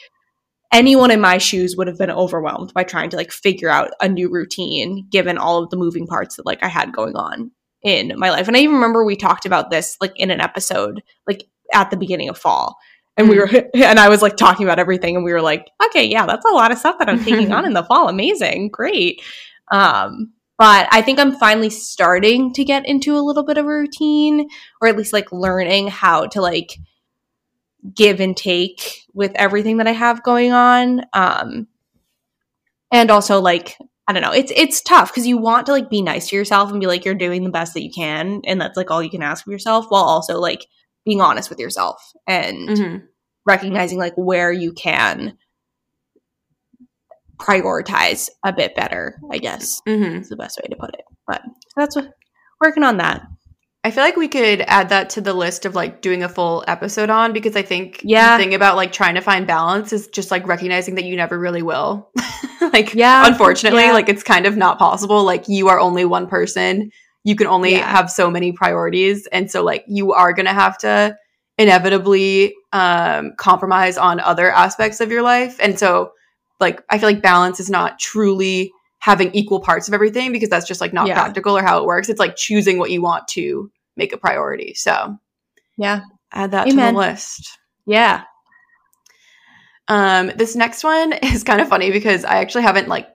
[0.73, 4.09] anyone in my shoes would have been overwhelmed by trying to like figure out a
[4.09, 7.51] new routine given all of the moving parts that like I had going on
[7.83, 8.49] in my life.
[8.49, 11.97] And I even remember we talked about this like in an episode like at the
[11.97, 12.77] beginning of fall.
[13.19, 16.05] And we were, and I was like talking about everything, and we were like, okay,
[16.05, 18.09] yeah, that's a lot of stuff that I'm taking on in the fall.
[18.09, 19.21] Amazing, great.
[19.71, 23.69] Um, but I think I'm finally starting to get into a little bit of a
[23.69, 24.49] routine,
[24.81, 26.79] or at least like learning how to like
[27.95, 31.03] give and take with everything that I have going on.
[31.12, 31.69] Um,
[32.91, 36.01] and also like I don't know, it's it's tough because you want to like be
[36.01, 38.77] nice to yourself and be like you're doing the best that you can, and that's
[38.77, 40.66] like all you can ask of yourself, while also like
[41.09, 43.02] being honest with yourself and Mhm.
[43.46, 45.38] recognizing like where you can
[47.38, 49.18] prioritize a bit better.
[49.30, 50.20] I guess Mhm.
[50.20, 51.04] is the best way to put it.
[51.26, 51.42] But
[51.76, 52.11] that's what
[52.61, 53.22] working on that.
[53.84, 56.64] I feel like we could add that to the list of like doing a full
[56.66, 58.36] episode on because I think Yeah.
[58.36, 61.38] the thing about like trying to find balance is just like recognizing that you never
[61.38, 62.11] really will.
[62.72, 63.92] like Yeah, unfortunately, yeah.
[63.92, 65.22] like it's kind of not possible.
[65.22, 66.90] Like you are only one person.
[67.25, 67.91] You can only Yeah.
[67.91, 71.16] have so many priorities and so like you are going to have to
[71.59, 75.57] inevitably um compromise on other aspects of your life.
[75.61, 76.12] And so
[76.61, 80.66] like I feel like balance is not truly having equal parts of everything because that's
[80.66, 81.14] just like not Yeah.
[81.14, 82.09] practical or how it works.
[82.09, 84.75] It's like choosing what you want to make a priority.
[84.75, 85.16] So
[85.77, 86.01] Yeah.
[86.33, 86.95] add that Amen.
[86.95, 87.59] to the list.
[87.87, 88.23] Yeah.
[89.89, 93.09] Um, this next one is kind of funny because I actually haven't like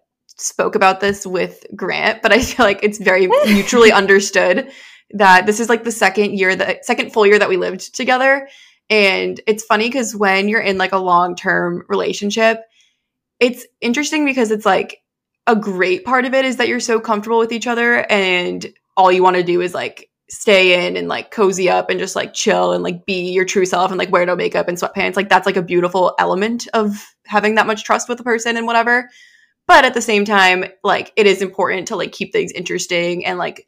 [0.44, 4.72] spoke about this with Grant, but I feel like it's very mutually understood
[5.12, 8.48] that this is like the second year that second full year that we lived together.
[8.90, 12.64] And it's funny because when you're in like a long term relationship,
[13.40, 15.02] it's interesting because it's like
[15.48, 19.12] a great part of it is that you're so comfortable with each other and all
[19.12, 22.34] you want to do is like stay in and like cozy up and just like
[22.34, 25.16] chill and like be your true self and like wear no makeup and sweatpants.
[25.16, 28.66] Like that's like a beautiful element of having that much trust with a person and
[28.66, 29.10] whatever.
[29.68, 33.40] But at the same time, like it is important to like keep things interesting and
[33.40, 33.68] like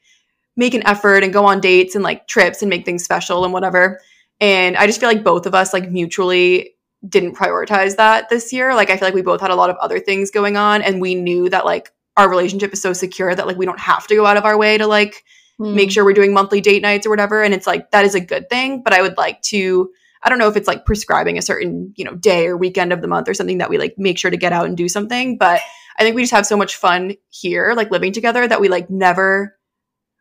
[0.58, 3.54] make an effort and go on dates and like trips and make things special and
[3.54, 4.00] whatever.
[4.40, 6.76] And I just feel like both of us like mutually
[7.08, 8.74] didn't prioritize that this year.
[8.74, 11.00] Like I feel like we both had a lot of other things going on and
[11.00, 14.16] we knew that like our relationship is so secure that like we don't have to
[14.16, 15.24] go out of our way to like
[15.58, 15.76] hmm.
[15.76, 18.20] make sure we're doing monthly date nights or whatever and it's like that is a
[18.20, 19.92] good thing but i would like to
[20.24, 23.02] i don't know if it's like prescribing a certain you know day or weekend of
[23.02, 25.38] the month or something that we like make sure to get out and do something
[25.38, 25.60] but
[25.98, 28.90] i think we just have so much fun here like living together that we like
[28.90, 29.56] never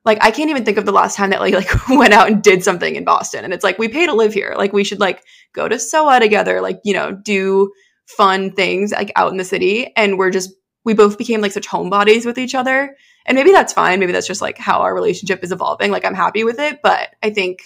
[0.05, 2.43] like i can't even think of the last time that like like went out and
[2.43, 3.45] did something in boston.
[3.45, 4.55] And it's like we pay to live here.
[4.57, 7.73] Like we should like go to SoWa together like you know do
[8.07, 9.93] fun things like out in the city.
[9.97, 10.51] And we're just
[10.85, 12.97] we both became like such homebodies with each other.
[13.27, 14.01] And maybe that's fine.
[14.01, 15.91] Maybe that's just like how our relationship is evolving.
[15.91, 16.81] Like i'm happy with it.
[16.83, 17.63] But i think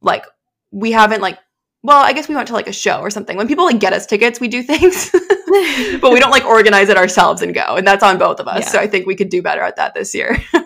[0.00, 0.24] like
[0.72, 1.38] we haven't like
[1.86, 3.92] well i guess we went to like a show or something when people like get
[3.92, 5.10] us tickets we do things
[6.00, 8.60] but we don't like organize it ourselves and go and that's on both of us
[8.64, 8.68] Yeah.
[8.68, 10.36] so i think we could do better at that this year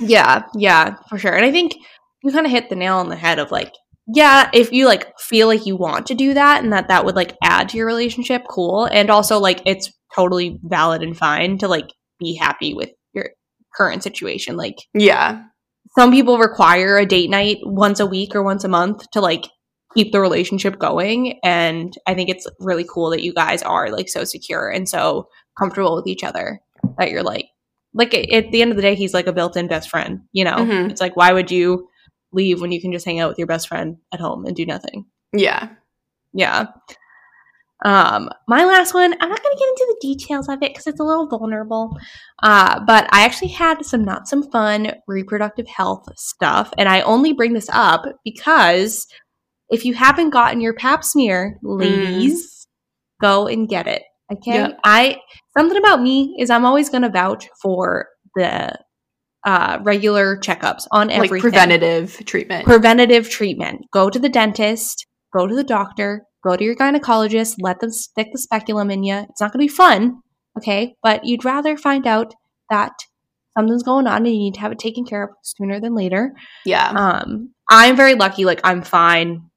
[0.00, 1.34] Yeah, yeah, for sure.
[1.34, 1.74] And I think
[2.22, 3.72] you kind of hit the nail on the head of like,
[4.08, 7.14] yeah, if you like feel like you want to do that and that that would
[7.14, 8.86] like add to your relationship, cool.
[8.86, 11.86] And also like it's totally valid and fine to like
[12.18, 13.30] be happy with your
[13.76, 14.56] current situation.
[14.56, 15.42] Like yeah
[15.96, 19.44] some people require a date night once a week or once a month to like
[19.94, 24.08] keep the relationship going and I think it's really cool that you guys are like
[24.08, 25.28] so secure and so
[25.58, 26.60] comfortable with each other
[26.98, 27.46] that you're like
[27.94, 30.56] like at the end of the day he's like a built-in best friend you know?
[30.56, 30.90] Mhm.
[30.90, 31.88] it's like why would you
[32.32, 34.66] leave when you can just hang out with your best friend at home and do
[34.66, 35.06] nothing?
[35.32, 35.68] Yeah.
[36.32, 36.66] Yeah.
[37.84, 40.86] Um my last one i'm not going to get into the details of it because
[40.86, 41.96] it's a little vulnerable
[42.42, 47.32] uh but i actually had some not some fun reproductive health stuff and i only
[47.32, 49.06] bring this up because
[49.70, 52.66] if you haven't gotten your pap smear ladies
[53.20, 54.02] go and get it
[54.32, 54.78] okay Yep.
[54.84, 55.16] i
[55.56, 58.06] something about me is i'm always going to vouch for
[58.36, 58.72] the
[59.44, 63.80] uh regular checkups on like everything preventative treatment preventative treatment.
[63.92, 65.06] Go to the dentist,
[65.36, 69.16] go to the doctor, go to your gynecologist, let them stick the speculum in you.
[69.28, 70.20] It's not going to be fun,
[70.58, 70.94] okay?
[71.02, 72.32] But you'd rather find out
[72.70, 72.92] that
[73.56, 76.32] something's going on and you need to have it taken care of sooner than later.
[76.64, 79.50] yeah Um, I'm very lucky, like, I'm fine.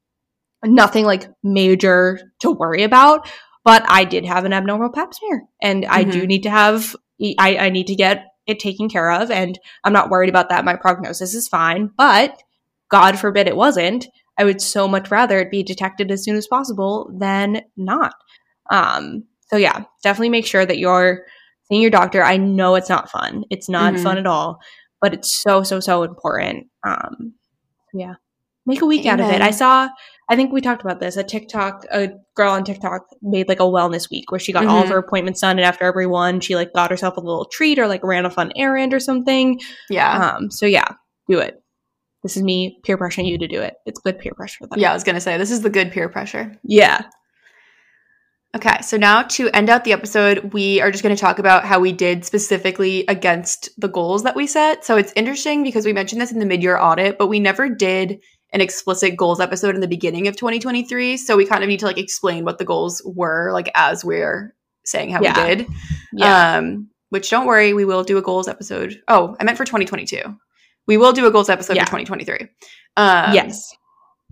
[0.65, 3.29] Nothing like major to worry about,
[3.63, 6.27] but I did have an abnormal pap smear and I do Mhm.
[6.27, 6.95] need to have,
[7.39, 10.65] I, I need to get it taken care of and I'm not worried about that.
[10.65, 12.41] My prognosis is fine, but
[12.89, 14.07] God forbid it wasn't.
[14.39, 18.13] I would so much rather it be detected as soon as possible than not.
[18.71, 21.25] Um, so yeah, definitely make sure that you're
[21.67, 22.23] seeing your doctor.
[22.23, 23.43] I know it's not fun.
[23.49, 24.03] It's not Mhm.
[24.03, 24.59] fun at all,
[25.01, 26.67] but it's so so so important.
[26.85, 27.33] Um,
[27.93, 28.15] yeah,
[28.65, 29.41] make a week out of it.
[29.41, 29.89] I saw.
[30.29, 31.15] I think we talked about this.
[31.15, 34.79] A TikTok, a girl on TikTok made like a wellness week where she got all
[34.81, 34.91] of Mhm.
[34.91, 37.87] her appointments done, and after every one, she like got herself a little treat or
[37.87, 39.59] like ran a fun errand or something.
[39.89, 40.87] yeah Um, so yeah,
[41.29, 41.55] do it.
[42.23, 43.75] This is me peer pressuring you to do it.
[43.85, 44.65] It's good peer pressure.
[44.69, 44.75] Though.
[44.81, 46.51] Yeah, I was gonna say this is the good peer pressure.
[46.63, 47.03] Yeah.
[48.55, 51.65] Okay, so now to end out the episode, we are just going to talk about
[51.65, 54.83] how we did specifically against the goals that we set.
[54.85, 57.69] So it's interesting because we mentioned this in the mid year audit, but we never
[57.69, 58.19] did
[58.53, 61.17] an explicit goals episode in the beginning of 2023.
[61.17, 64.55] So we kind of need to like explain what the goals were, like as we're
[64.85, 65.41] saying how Yeah.
[65.49, 65.67] we did.
[66.13, 66.57] Yeah.
[66.57, 69.01] Um, which don't worry, we will do a goals episode.
[69.07, 70.21] Oh, I meant for 2022.
[70.87, 71.83] We will do a goals episode Yeah.
[71.83, 72.47] for 2023.
[72.95, 73.69] Um, yes.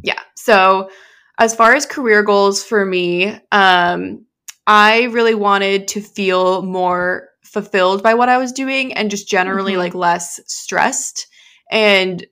[0.02, 0.20] yeah.
[0.36, 0.90] So
[1.38, 4.26] as far as career goals for me, um,
[4.68, 9.74] I really wanted to feel more fulfilled by what I was doing and just generally
[9.74, 9.78] Mhm.
[9.78, 11.28] like less stressed.
[11.72, 12.26] And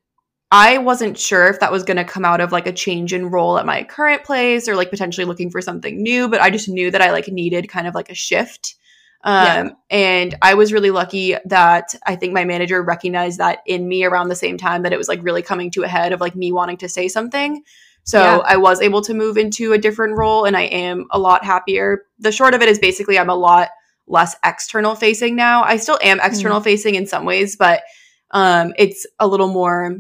[0.56, 3.32] I wasn't sure if that was going to come out of like a change in
[3.32, 6.70] role at my current place or like potentially looking for something new, but I just
[6.70, 8.76] knew that I like needed kind of like a shift.
[9.24, 9.70] Um, Yeah.
[9.90, 14.28] and I was really lucky that I think my manager recognized that in me around
[14.30, 16.52] the same time that it was like really coming to a head of like me
[16.52, 17.64] wanting to say something.
[18.04, 18.38] So Yeah.
[18.46, 22.04] I was able to move into a different role and I am a lot happier.
[22.20, 23.70] The short of it is basically I'm a lot
[24.06, 25.64] less external facing now.
[25.64, 27.82] I still am external facing in some ways, but
[28.30, 29.98] um it's a little more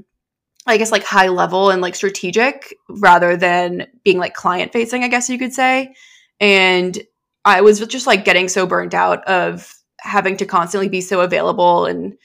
[0.65, 5.09] I guess like high level and like strategic rather than being like client facing, I
[5.09, 5.93] guess you could say.
[6.39, 7.01] And
[7.45, 11.85] I was just like getting so burnt out of having to constantly be so available
[11.85, 12.15] and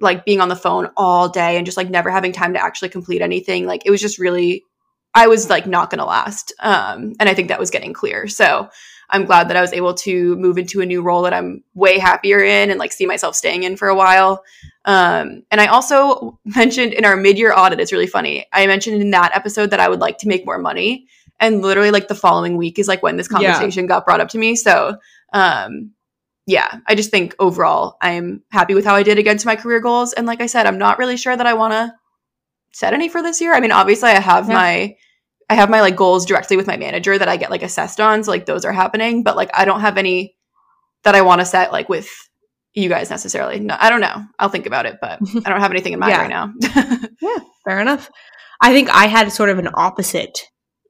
[0.00, 2.88] like being on the phone all day and just like never having time to actually
[2.88, 3.66] complete anything.
[3.66, 4.64] Like it was just really
[5.14, 6.52] I was like not going to last.
[6.60, 8.26] Um and I think that was getting clear.
[8.26, 8.68] So
[9.12, 11.98] I'm glad that I was able to move into a new role that I'm way
[11.98, 14.42] happier in and like see myself staying in for a while.
[14.86, 18.46] Um, and I also mentioned in our mid year audit, it's really funny.
[18.52, 21.06] I mentioned in that episode that I would like to make more money.
[21.38, 23.36] And literally, like the following week is like when this Yeah.
[23.38, 24.56] conversation got brought up to me.
[24.56, 24.96] So,
[25.32, 25.92] um,
[26.46, 30.12] yeah, I just think overall I'm happy with how I did against my career goals.
[30.12, 31.94] And like I said, I'm not really sure that I want to
[32.72, 33.54] set any for this year.
[33.54, 34.54] I mean, obviously, I have Yeah.
[34.54, 34.96] my
[35.52, 38.24] I have my like goals directly with my manager that I get like assessed on,
[38.24, 39.22] so like those are happening.
[39.22, 40.34] But like I don't have any
[41.04, 42.08] that I want to set like with
[42.74, 43.60] you guys necessarily.
[43.60, 44.24] No, I don't know.
[44.38, 46.20] I'll think about it, but I don't have anything in mind Yeah.
[46.22, 46.52] right now.
[47.20, 48.10] Yeah, fair enough.
[48.60, 50.38] I think I had sort of an opposite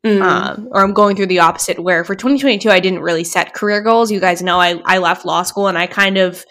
[0.04, 0.20] Mm.
[0.20, 3.80] um, or I'm going through the opposite where for 2022 I didn't really set career
[3.80, 4.10] goals.
[4.10, 6.44] You guys know I I left law school and I kind of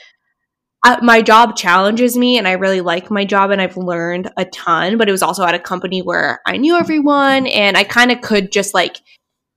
[0.83, 4.45] I, my job challenges me and I really like my job and I've learned a
[4.45, 8.11] ton, but it was also at a company where I knew everyone and I kind
[8.11, 8.97] of could just like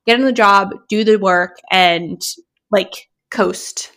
[0.06, 2.20] get in the job, do the work and
[2.70, 3.90] like Coast.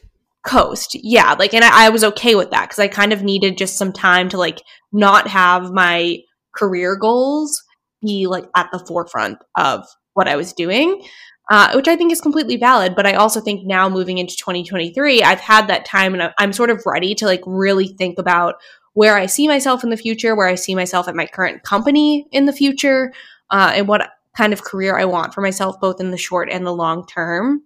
[0.45, 0.95] coast.
[0.95, 3.78] Yeah, like and I, I was okay with that because I kind of needed just
[3.78, 6.19] some time to like not have my
[6.55, 7.61] career goals
[8.01, 11.03] be like at the forefront of what I was doing.
[11.49, 15.23] Uh, which I think is completely valid, but I also think now moving into 2023,
[15.23, 18.55] I've had that time and I'm sort of ready to like really think about
[18.95, 22.27] where I see myself in the future, where I see myself at my current company
[22.31, 23.13] in the future,
[23.49, 26.65] uh, and what kind of career I want for myself, both in the short and
[26.65, 27.61] the long term.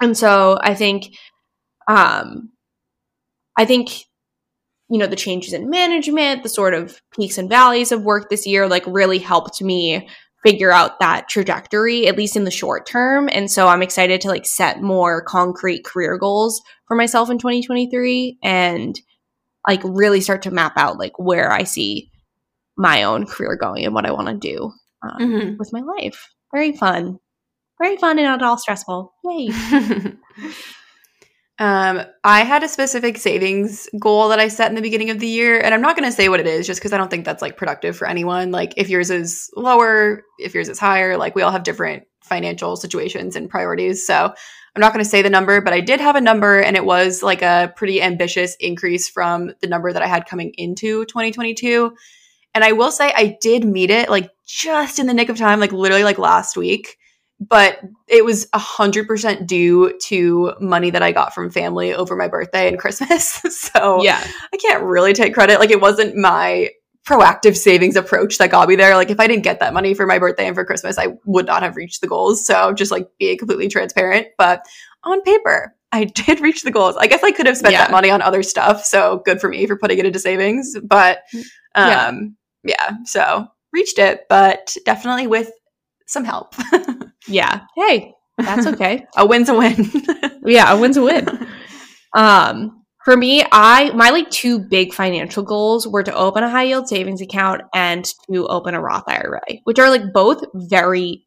[0.00, 1.16] And so I think
[1.88, 2.50] um,
[3.56, 3.90] I think
[4.88, 8.46] you know the changes in management, the sort of peaks and valleys of work this
[8.46, 10.08] year, like really helped me
[10.46, 13.28] figure out that trajectory at least in the short term.
[13.32, 18.38] And so I'm excited to like set more concrete career goals for myself in 2023
[18.42, 18.98] and
[19.66, 22.10] like really start to map out like where I see
[22.76, 24.72] my own career going and what I want to do
[25.02, 25.58] um, Mhm.
[25.58, 26.28] with my life.
[26.54, 27.18] Very fun.
[27.82, 29.12] Very fun and not at all stressful.
[29.24, 29.48] Yay.
[31.58, 35.26] um, I had a specific savings goal that I set in the beginning of the
[35.26, 37.24] year, and I'm not going to say what it is just because I don't think
[37.24, 38.50] that's like productive for anyone.
[38.50, 42.76] Like, if yours is lower, if yours is higher, like we all have different financial
[42.76, 44.06] situations and priorities.
[44.06, 44.34] So,
[44.76, 46.84] I'm not going to say the number, but I did have a number, and it
[46.84, 51.96] was like a pretty ambitious increase from the number that I had coming into 2022.
[52.54, 55.60] And I will say I did meet it like just in the nick of time,
[55.60, 56.98] like literally like last week.
[57.38, 62.16] But it was a hundred percent due to money that I got from family over
[62.16, 63.24] my birthday and Christmas.
[63.50, 64.26] so yeah.
[64.52, 65.60] I can't really take credit.
[65.60, 66.70] Like it wasn't my
[67.06, 68.96] proactive savings approach that got me there.
[68.96, 71.46] Like if I didn't get that money for my birthday and for Christmas, I would
[71.46, 72.44] not have reached the goals.
[72.46, 74.28] So just like being completely transparent.
[74.38, 74.64] But
[75.04, 76.96] on paper, I did reach the goals.
[76.96, 77.82] I guess I could have spent Yeah.
[77.82, 78.84] that money on other stuff.
[78.84, 80.74] So good for me for putting it into savings.
[80.82, 81.18] But
[81.76, 82.06] Yeah.
[82.06, 85.50] um yeah, so reached it, but definitely with
[86.06, 86.54] some help.
[87.28, 87.60] Yeah.
[87.76, 89.06] Hey, that's okay.
[89.16, 89.76] a win's a win.
[90.46, 91.28] yeah, a win's a win.
[92.14, 96.64] Um, for me, I my like two big financial goals were to open a high
[96.64, 101.24] yield savings account and to open a Roth IRA, which are like both very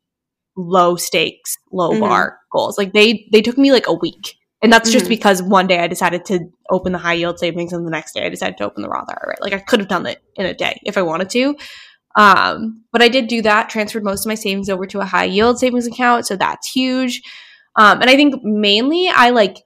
[0.58, 2.02] low stakes, low Mhm.
[2.02, 2.78] bar goals.
[2.78, 4.36] Like they they took me like a week.
[4.62, 5.10] And that's just Mhm.
[5.10, 6.40] because one day I decided to
[6.70, 9.08] open the high yield savings and the next day I decided to open the Roth
[9.10, 9.36] IRA.
[9.40, 11.56] Like I could have done it in a day if I wanted to.
[12.16, 15.26] Um, but I did do that, transferred most of my savings over to a high
[15.26, 16.26] yield savings account.
[16.26, 17.22] So that's huge.
[17.76, 19.58] Um, and I think mainly I like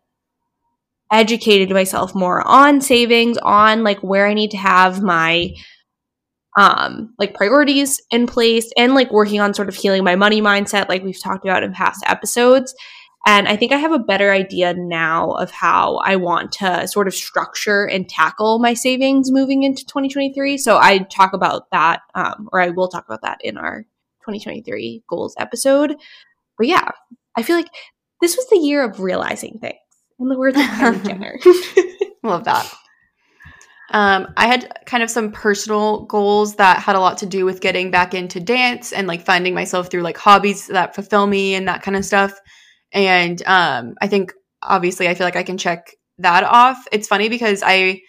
[1.11, 5.53] educated myself more on savings, on like where I need to have my
[6.55, 10.87] um like priorities in place and like working on sort of healing my money mindset
[10.87, 12.75] like we've talked about in past episodes
[13.25, 17.07] and I think I have a better idea now of how I want to sort
[17.07, 20.57] of structure and tackle my savings moving into 2023.
[20.57, 23.83] So I talk about that, um, or I will talk about that in our
[24.23, 25.95] 2023 goals episode.
[26.57, 26.89] But yeah,
[27.37, 27.69] I feel like
[28.19, 29.77] this was the year of realizing things.
[30.19, 31.39] In the words of Kylie Jenner.
[32.23, 32.73] Love that.
[33.91, 37.61] Um, I had kind of some personal goals that had a lot to do with
[37.61, 41.67] getting back into dance and like finding myself through like hobbies that fulfill me and
[41.67, 42.37] that kind of stuff.
[42.93, 46.85] And um, I think obviously I feel like I can check that off.
[46.91, 48.01] It's funny because I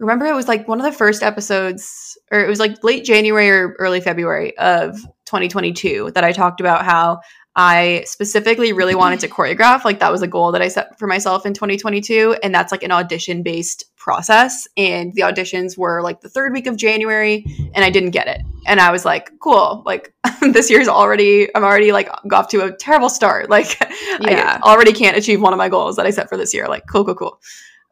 [0.00, 3.50] remember it was like one of the first episodes, or it was like late January
[3.50, 4.96] or early February of
[5.26, 7.20] 2022 that I talked about how
[7.58, 9.84] I specifically really wanted to choreograph.
[9.84, 12.36] Like that was a goal that I set for myself in 2022.
[12.42, 14.68] And that's like an audition based process.
[14.76, 17.44] And the auditions were like the third week of January
[17.74, 18.40] and I didn't get it.
[18.66, 22.72] And I was like, cool, like this year's already, I'm already like off to a
[22.72, 23.50] terrible start.
[23.58, 23.76] Like
[24.20, 24.58] yeah.
[24.62, 26.68] I already can't achieve one of my goals that I set for this year.
[26.68, 27.40] Like cool, cool, cool.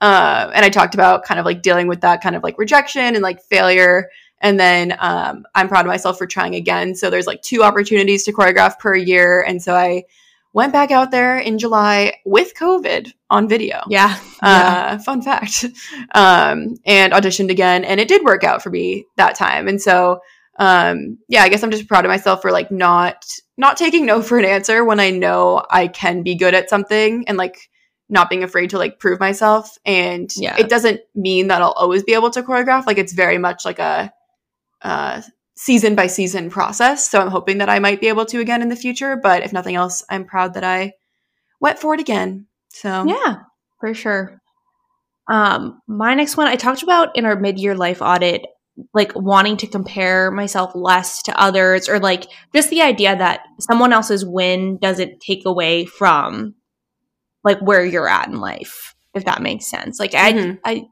[0.00, 3.14] Uh, and I talked about kind of like dealing with that kind of like rejection
[3.14, 4.08] and like failure
[4.40, 6.94] and then um, I'm proud of myself for trying again.
[6.94, 9.42] So there's like two opportunities to choreograph per year.
[9.42, 10.04] And so I
[10.52, 13.82] went back out there in July with COVID on video.
[13.88, 14.18] Yeah.
[14.40, 15.64] Uh, fun fact.
[16.14, 17.84] Um, and auditioned again.
[17.84, 19.68] And it did work out for me that time.
[19.68, 20.20] And so,
[20.58, 23.26] um, yeah, I guess I'm just proud of myself for like not,
[23.58, 27.24] not taking no for an answer when I know I can be good at something
[27.28, 27.68] and like
[28.08, 29.76] not being afraid to like prove myself.
[29.84, 30.56] And yeah.
[30.58, 32.86] it doesn't mean that I'll always be able to choreograph.
[32.86, 34.12] Like it's very much like a,
[34.82, 35.22] uh,
[35.56, 37.10] season by season process.
[37.10, 39.16] So I'm hoping that I might be able to again in the future.
[39.16, 40.92] But if nothing else, I'm proud that I
[41.60, 42.46] went for it again.
[42.68, 43.38] So yeah,
[43.80, 44.40] for sure.
[45.28, 48.46] Um, my next one I talked about in our mid year life audit,
[48.92, 53.92] like wanting to compare myself less to others, or like just the idea that someone
[53.92, 56.54] else's win doesn't take away from
[57.42, 59.98] like where you're at in life, if that makes sense.
[59.98, 60.56] Like mm-hmm.
[60.64, 60.86] I, I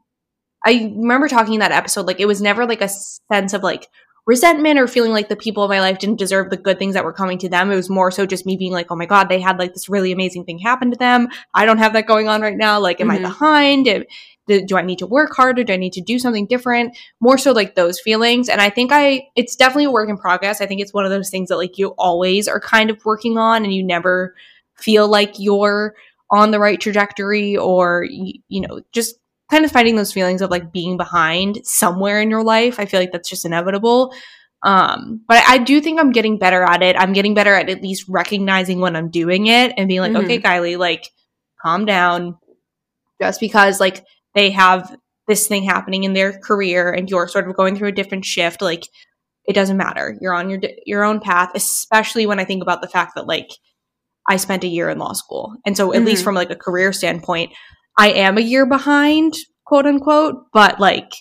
[0.65, 3.87] I remember talking in that episode, like it was never like a sense of like
[4.25, 7.03] resentment or feeling like the people in my life didn't deserve the good things that
[7.03, 7.71] were coming to them.
[7.71, 9.87] It was more so just me being like, oh my God, they had like this
[9.87, 11.27] really amazing thing happen to them.
[11.53, 12.79] I don't have that going on right now.
[12.79, 13.25] Like, am mm-hmm.
[13.25, 14.05] I behind?
[14.47, 15.63] do I need to work harder?
[15.63, 16.95] Do I need to do something different?
[17.19, 18.47] More so like those feelings.
[18.47, 20.61] And I think I, it's definitely a work in progress.
[20.61, 23.39] I think it's one of those things that like you always are kind of working
[23.39, 24.35] on and you never
[24.75, 25.95] feel like you're
[26.29, 29.15] on the right trajectory or, you know, just
[29.49, 32.79] kind of fighting those feelings of like being behind somewhere in your life.
[32.79, 34.13] I feel like that's just inevitable.
[34.63, 36.95] Um, but I, I, do think I'm getting better at it.
[36.97, 40.25] I'm getting better at at least recognizing when I'm doing it and being like, mm-hmm.
[40.25, 41.11] okay, Kylie, like,
[41.61, 42.37] calm down.
[43.21, 47.55] Just because like they have this thing happening in their career and you're sort of
[47.55, 48.87] going through a different shift, like
[49.45, 50.17] it doesn't matter.
[50.19, 51.51] You're on your your own path.
[51.55, 53.49] Especially when I think about the fact that like
[54.27, 56.07] I spent a year in law school, and so at mm-hmm.
[56.07, 57.53] least from like a career standpoint,
[57.97, 59.35] I am a year behind,
[59.65, 61.11] quote unquote, but like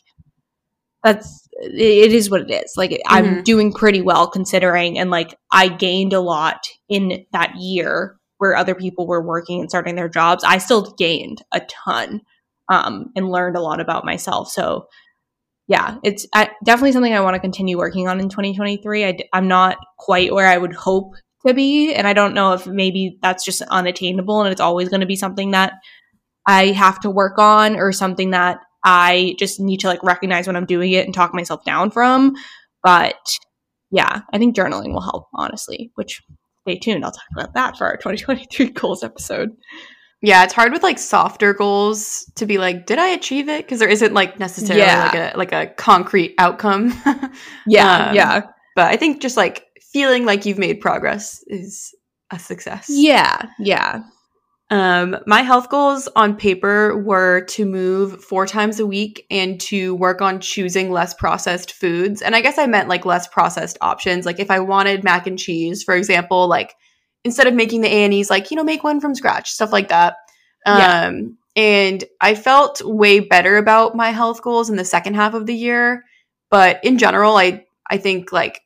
[1.03, 2.73] that's it is what it is.
[2.77, 3.15] Like mm-hmm.
[3.15, 8.57] I'm doing pretty well considering and like I gained a lot in that year where
[8.57, 10.43] other people were working and starting their jobs.
[10.45, 12.23] I still gained a ton
[12.71, 14.51] um and learned a lot about myself.
[14.51, 14.87] So
[15.67, 19.05] yeah, it's I, definitely something I want to continue working on in 2023.
[19.05, 21.15] I, I'm not quite where I would hope
[21.47, 25.01] to be, and I don't know if maybe that's just unattainable and it's always going
[25.01, 25.75] to be something that
[26.47, 30.57] I have to work on or something that I just need to like recognize when
[30.57, 32.35] I'm doing it and talk myself down from.
[32.83, 33.17] But
[33.91, 36.23] yeah, I think journaling will help, honestly, which
[36.63, 37.05] stay tuned.
[37.05, 39.51] I'll talk about that for our 2023 goals episode.
[40.21, 43.65] Yeah, it's hard with like softer goals to be like, did I achieve it?
[43.65, 45.05] Because there isn't like necessarily yeah.
[45.05, 46.95] like a like a concrete outcome.
[47.67, 48.43] yeah, um, yeah.
[48.75, 51.95] But I think just like feeling like you've made progress is
[52.31, 52.87] a success.
[52.89, 54.03] Yeah, yeah.
[54.75, 59.95] Um, my health goals on paper were to move four times a week and to
[59.95, 62.21] work on choosing less processed foods.
[62.21, 64.27] And I guess I meant like less processed options.
[64.27, 66.75] Like if I wanted mac and cheese, for example, like
[67.23, 70.17] instead of making the Annie's, like, you know, make one from scratch, stuff like that.
[70.67, 71.07] Yeah.
[71.07, 75.47] Um, and I felt way better about my health goals in the second half of
[75.47, 76.05] the year.
[76.51, 78.61] But in general, I, I think like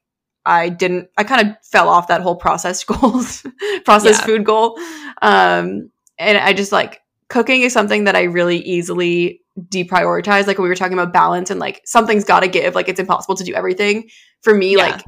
[0.46, 3.44] I didn't, I kind of fell off that whole processed goals,
[3.84, 4.26] processed yeah.
[4.26, 4.78] food goal.
[5.20, 10.46] Um, and I just like cooking is something that I really easily deprioritize.
[10.46, 12.74] Like when we were talking about balance and like something's got to give.
[12.74, 14.08] Like it's impossible to do everything.
[14.42, 14.82] For me, Yeah.
[14.86, 15.04] like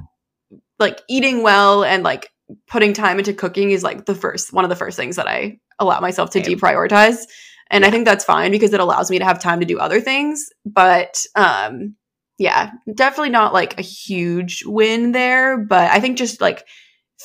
[0.78, 2.30] like eating well and like
[2.66, 5.58] putting time into cooking is like the first one of the first things that I
[5.78, 6.56] allow myself to Same.
[6.58, 7.24] deprioritize.
[7.70, 10.00] And I think that's fine because it allows me to have time to do other
[10.00, 10.48] things.
[10.66, 11.94] But um
[12.38, 15.58] yeah, definitely not like a huge win there.
[15.58, 16.66] But I think just like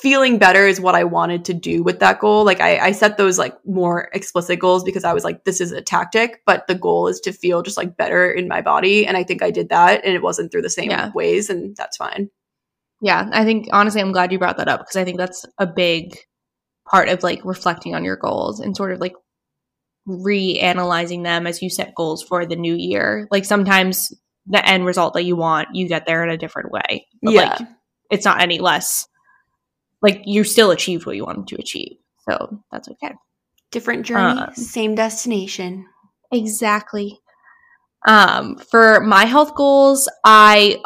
[0.01, 2.43] feeling better is what I wanted to do with that goal.
[2.43, 5.71] Like I, I set those like more explicit goals because I was like, this is
[5.71, 9.07] a tactic, but the goal is to feel just like better in my body.
[9.07, 11.11] And I think I did that and it wasn't through the same Yeah.
[11.15, 12.29] ways and that's fine.
[13.01, 15.67] Yeah, I think honestly, I'm glad you brought that up because I think that's a
[15.67, 16.17] big
[16.89, 19.13] part of like reflecting on your goals and sort of like
[20.07, 23.27] reanalyzing them as you set goals for the new year.
[23.31, 24.13] Like sometimes
[24.45, 27.07] the end result that you want, you get there in a different way.
[27.21, 27.41] But yeah.
[27.59, 27.67] like
[28.11, 29.07] it's not any less
[30.05, 31.97] like you still achieved what you wanted to achieve.
[32.29, 33.15] So that's okay.
[33.71, 35.87] Different journey, Um, same destination.
[36.31, 37.19] Exactly.
[38.07, 40.79] Um, for my health goals, I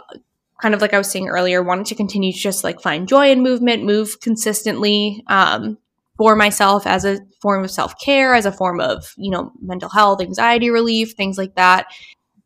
[0.62, 3.30] kind of like I was saying earlier, wanted to continue to just like find joy
[3.30, 5.78] in movement, move consistently, um,
[6.18, 9.90] for myself as a form of self care, as a form of, you know, mental
[9.90, 11.88] health, anxiety relief, things like that.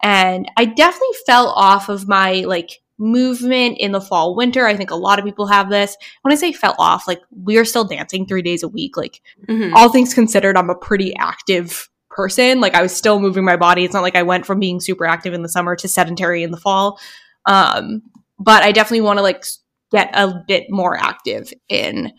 [0.01, 4.65] And I definitely fell off of my like movement in the fall, winter.
[4.65, 5.97] I think a lot of people have this.
[6.21, 8.95] When I say fell off, like we are still dancing three days a week.
[8.97, 9.73] Like Mhm.
[9.73, 12.61] all things considered, I'm a pretty active person.
[12.61, 13.83] Like I was still moving my body.
[13.83, 16.51] It's not like I went from being super active in the summer to sedentary in
[16.51, 16.99] the fall.
[17.47, 18.03] Um,
[18.39, 19.43] but I definitely want to like
[19.91, 22.11] get a bit more active in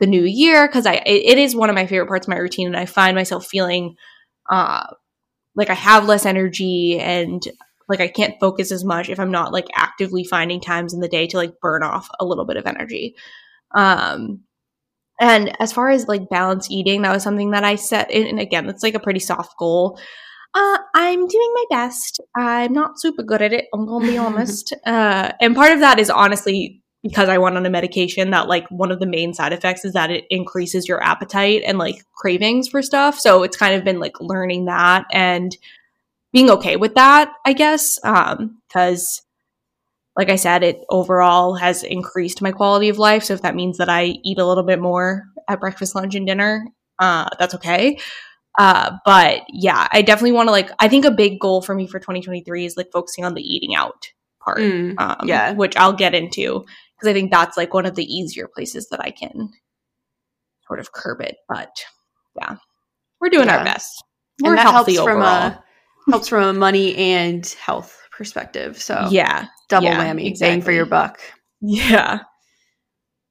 [0.00, 2.38] the new year because I it, it is one of my favorite parts of my
[2.38, 3.94] routine, and I find myself feeling
[4.50, 4.86] uh
[5.56, 7.42] like I have less energy and
[7.88, 11.08] like I can't focus as much if I'm not like actively finding times in the
[11.08, 13.14] day to like burn off a little bit of energy.
[13.74, 14.40] Um
[15.20, 18.26] and as far as like balanced eating, that was something that I set in.
[18.26, 19.98] And again, that's like a pretty soft goal.
[20.54, 22.20] Uh, I'm doing my best.
[22.36, 23.66] I'm not super good at it.
[23.74, 24.74] I'm gonna be honest.
[24.86, 28.68] Uh, and part of that is honestly because I went on a medication that like
[28.70, 32.68] one of the main side effects is that it increases your appetite and like cravings
[32.68, 33.18] for stuff.
[33.18, 35.56] So it's kind of been like learning that and
[36.32, 37.98] being okay with that, I guess.
[38.04, 39.22] Um, because
[40.16, 43.22] like I said, it overall has increased my quality of life.
[43.24, 46.26] So if that means that I eat a little bit more at breakfast, lunch, and
[46.26, 46.66] dinner,
[46.98, 47.98] uh, that's okay.
[48.58, 50.70] Uh, but yeah, I definitely want to like.
[50.80, 53.76] I think a big goal for me for 2023 is like focusing on the eating
[53.76, 54.08] out
[54.42, 54.58] part.
[54.58, 55.52] Mm, Um, yeah.
[55.52, 56.64] which I'll get into
[56.96, 59.50] because I think that's like one of the easier places that I can
[60.66, 61.36] sort of curb it.
[61.48, 61.70] But
[62.40, 62.56] yeah,
[63.20, 63.58] we're doing Yeah.
[63.58, 64.02] our best.
[64.42, 65.46] We're and that healthy helps from overall.
[65.52, 65.64] a
[66.10, 68.80] helps from a money and health perspective.
[68.80, 71.20] So yeah, double yeah, whammy, bang for your buck.
[71.60, 72.20] yeah.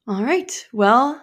[0.07, 0.51] All right.
[0.71, 1.21] Well,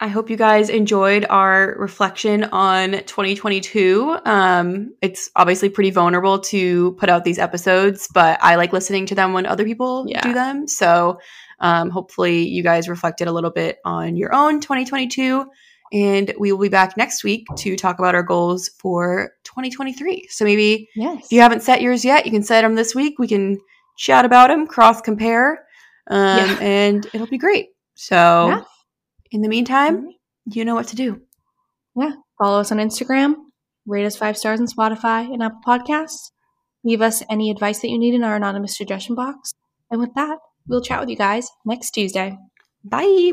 [0.00, 4.18] I hope you guys enjoyed our reflection on 2022.
[4.24, 9.14] Um, it's obviously pretty vulnerable to put out these episodes, but I like listening to
[9.14, 10.22] them when other people Yeah.
[10.22, 10.68] do them.
[10.68, 11.18] So
[11.60, 15.44] um, hopefully you guys reflected a little bit on your own 2022.
[15.92, 20.26] And we will be back next week to talk about our goals for 2023.
[20.30, 21.24] So maybe Yes.
[21.26, 23.18] if you haven't set yours yet, you can set them this week.
[23.18, 23.58] We can
[23.96, 25.64] chat about them, cross compare,
[26.10, 26.58] um, Yeah.
[26.60, 27.68] and it'll be great.
[27.94, 28.62] So, Yeah.
[29.30, 30.08] in the meantime,
[30.46, 31.20] you know what to do.
[31.96, 32.12] Yeah.
[32.38, 33.34] Follow us on Instagram,
[33.86, 36.30] rate us five stars on Spotify and Apple Podcasts.
[36.84, 39.52] Leave us any advice that you need in our anonymous suggestion box.
[39.90, 40.38] And with that,
[40.68, 42.36] we'll chat with you guys next Tuesday.
[42.84, 43.32] Bye.